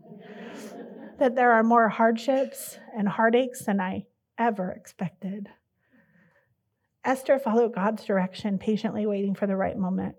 that 1.17 1.33
there 1.33 1.53
are 1.53 1.63
more 1.63 1.89
hardships 1.89 2.77
and 2.95 3.09
heartaches 3.09 3.65
than 3.65 3.81
I 3.81 4.05
ever 4.37 4.69
expected. 4.69 5.49
Esther 7.03 7.39
followed 7.39 7.73
God's 7.73 8.05
direction, 8.05 8.59
patiently 8.59 9.07
waiting 9.07 9.33
for 9.33 9.47
the 9.47 9.57
right 9.57 9.75
moment. 9.75 10.15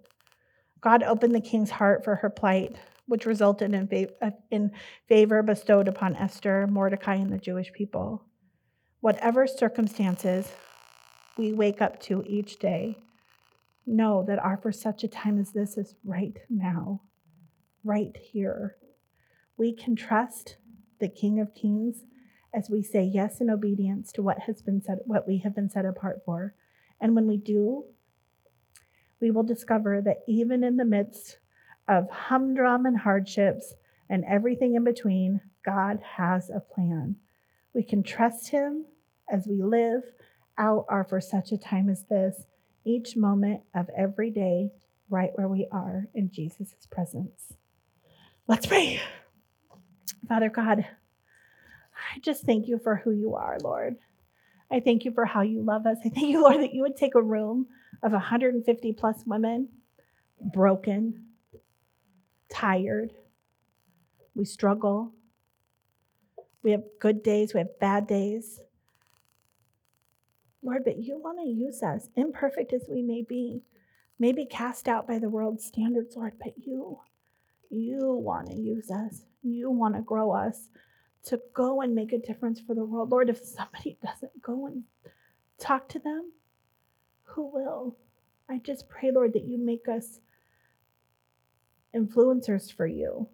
God 0.81 1.05
opened 1.05 1.37
the 1.37 1.41
king's 1.41 1.71
heart 1.71 2.03
for 2.03 2.17
her 2.17 2.31
plight, 2.31 2.75
which 3.07 3.27
resulted 3.27 3.75
in, 3.75 3.87
fav- 3.87 4.13
uh, 4.23 4.31
in 4.51 4.71
favor 5.09 5.43
bestowed 5.43 5.89
upon 5.89 6.17
Esther, 6.17 6.67
Mordecai, 6.67 7.17
and 7.17 7.33
the 7.33 7.39
Jewish 7.39 7.73
people. 7.73 8.25
Whatever 9.01 9.47
circumstances 9.47 10.51
we 11.37 11.53
wake 11.53 11.83
up 11.83 12.01
to 12.01 12.25
each 12.27 12.59
day, 12.59 12.99
know 13.87 14.25
that 14.27 14.39
our 14.39 14.57
for 14.57 14.73
such 14.73 15.05
a 15.05 15.09
time 15.09 15.39
as 15.39 15.53
this 15.53 15.77
is 15.77 15.95
right 16.05 16.39
now, 16.49 17.03
right 17.83 18.17
here. 18.17 18.77
We 19.57 19.75
can 19.75 19.95
trust 19.95 20.57
the 21.01 21.09
King 21.09 21.41
of 21.41 21.55
Kings 21.55 22.05
as 22.55 22.71
we 22.71 22.83
say 22.83 23.03
yes 23.03 23.41
in 23.41 23.51
obedience 23.51 24.13
to 24.13 24.23
what 24.23 24.39
has 24.41 24.63
been 24.63 24.81
set, 24.81 24.99
what 25.07 25.27
we 25.27 25.39
have 25.39 25.55
been 25.55 25.69
set 25.69 25.85
apart 25.85 26.23
for. 26.25 26.55
And 27.01 27.15
when 27.15 27.27
we 27.27 27.37
do, 27.37 27.85
we 29.21 29.31
will 29.31 29.43
discover 29.43 30.01
that 30.03 30.19
even 30.29 30.63
in 30.63 30.77
the 30.77 30.85
midst 30.85 31.39
of 31.89 32.09
humdrum 32.11 32.87
and 32.87 32.99
hardships 32.99 33.75
and 34.09 34.25
everything 34.25 34.75
in 34.75 34.85
between, 34.85 35.41
God 35.65 36.01
has 36.17 36.51
a 36.51 36.61
plan. 36.61 37.17
We 37.75 37.83
can 37.83 38.03
trust 38.03 38.49
Him 38.49 38.87
as 39.31 39.47
we 39.47 39.63
live 39.63 40.03
out 40.59 40.87
our 40.89 41.05
for 41.05 41.21
such 41.21 41.53
a 41.53 41.59
time 41.59 41.89
as 41.89 42.05
this, 42.05 42.45
each 42.85 43.17
moment 43.17 43.63
of 43.75 43.89
every 43.97 44.31
day, 44.31 44.71
right 45.09 45.31
where 45.35 45.49
we 45.49 45.67
are 45.73 46.09
in 46.15 46.31
Jesus' 46.31 46.75
presence. 46.91 47.55
Let's 48.47 48.67
pray. 48.67 49.01
Father 50.29 50.49
God, 50.49 50.87
I 52.15 52.19
just 52.21 52.45
thank 52.45 52.69
you 52.69 52.79
for 52.79 52.97
who 52.97 53.11
you 53.11 53.35
are, 53.35 53.59
Lord. 53.63 53.97
I 54.71 54.81
thank 54.81 55.05
you 55.05 55.13
for 55.13 55.25
how 55.25 55.43
you 55.43 55.63
love 55.63 55.87
us. 55.87 55.99
I 56.05 56.09
thank 56.09 56.29
you, 56.29 56.43
Lord, 56.43 56.61
that 56.61 56.75
you 56.75 56.83
would 56.83 56.97
take 56.97 57.15
a 57.15 57.23
room 57.23 57.67
of 58.03 58.13
150 58.13 58.93
plus 58.93 59.23
women, 59.27 59.69
broken, 60.41 61.25
tired. 62.55 63.13
We 64.35 64.45
struggle. 64.45 65.13
We 66.63 66.71
have 66.71 66.85
good 66.99 67.23
days, 67.23 67.53
we 67.53 67.59
have 67.59 67.79
bad 67.79 68.07
days. 68.07 68.61
Lord, 70.63 70.83
but 70.85 70.97
you 70.97 71.19
want 71.19 71.39
to 71.41 71.47
use 71.47 71.83
us, 71.83 72.09
imperfect 72.17 72.73
as 72.73 72.87
we 72.89 73.03
may 73.03 73.21
be, 73.21 73.61
maybe 74.19 74.47
cast 74.47 74.89
out 74.89 75.07
by 75.07 75.19
the 75.19 75.29
world's 75.29 75.63
standards, 75.63 76.17
Lord, 76.17 76.33
but 76.43 76.55
you, 76.57 76.99
you 77.69 78.15
want 78.15 78.49
to 78.49 78.55
use 78.55 78.91
us. 78.91 79.25
You 79.43 79.71
want 79.71 79.95
to 79.95 80.01
grow 80.01 80.33
us 80.33 80.71
to 81.25 81.39
go 81.53 81.83
and 81.83 81.95
make 81.95 82.15
a 82.15 82.19
difference 82.19 82.61
for 82.61 82.75
the 82.75 82.85
world. 82.85 83.11
Lord, 83.11 83.29
if 83.29 83.45
somebody 83.45 83.99
doesn't 84.05 84.41
go 84.41 84.67
and 84.67 84.85
talk 85.59 85.87
to 85.91 85.99
them, 85.99 86.33
who 87.25 87.51
will? 87.53 87.99
I 88.49 88.59
just 88.59 88.89
pray, 88.89 89.11
Lord, 89.11 89.35
that 89.35 89.45
you 89.45 89.59
make 89.59 89.87
us 89.87 90.21
influencers 91.95 92.73
for 92.73 92.87
you. 92.87 93.29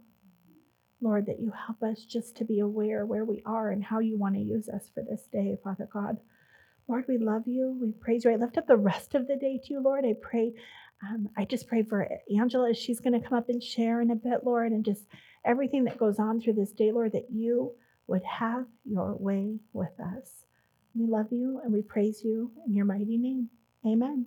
Lord, 1.00 1.26
that 1.26 1.40
you 1.40 1.52
help 1.66 1.82
us 1.82 2.04
just 2.04 2.36
to 2.36 2.44
be 2.44 2.60
aware 2.60 3.06
where 3.06 3.24
we 3.24 3.42
are 3.46 3.70
and 3.70 3.82
how 3.82 4.00
you 4.00 4.18
want 4.18 4.34
to 4.34 4.40
use 4.40 4.68
us 4.68 4.90
for 4.92 5.02
this 5.02 5.22
day, 5.32 5.56
Father 5.64 5.88
God. 5.90 6.18
Lord, 6.88 7.04
we 7.08 7.18
love 7.18 7.46
you. 7.46 7.78
We 7.80 7.92
praise 7.92 8.24
you. 8.24 8.32
I 8.32 8.36
lift 8.36 8.58
up 8.58 8.66
the 8.66 8.76
rest 8.76 9.14
of 9.14 9.26
the 9.26 9.36
day 9.36 9.60
to 9.62 9.72
you, 9.72 9.80
Lord. 9.82 10.04
I 10.04 10.14
pray, 10.20 10.52
um, 11.08 11.28
I 11.36 11.44
just 11.44 11.68
pray 11.68 11.82
for 11.82 12.06
Angela 12.36 12.70
as 12.70 12.78
she's 12.78 13.00
going 13.00 13.20
to 13.20 13.26
come 13.26 13.38
up 13.38 13.48
and 13.48 13.62
share 13.62 14.00
in 14.00 14.10
a 14.10 14.16
bit, 14.16 14.44
Lord, 14.44 14.72
and 14.72 14.84
just 14.84 15.06
everything 15.44 15.84
that 15.84 15.98
goes 15.98 16.18
on 16.18 16.40
through 16.40 16.54
this 16.54 16.72
day, 16.72 16.92
Lord, 16.92 17.12
that 17.12 17.30
you 17.30 17.72
would 18.06 18.24
have 18.24 18.66
your 18.84 19.14
way 19.16 19.58
with 19.72 19.98
us. 20.00 20.44
We 20.94 21.06
love 21.06 21.28
you 21.30 21.60
and 21.62 21.72
we 21.72 21.82
praise 21.82 22.22
you 22.24 22.50
in 22.66 22.74
your 22.74 22.84
mighty 22.84 23.16
name. 23.16 23.48
Amen. 23.86 24.26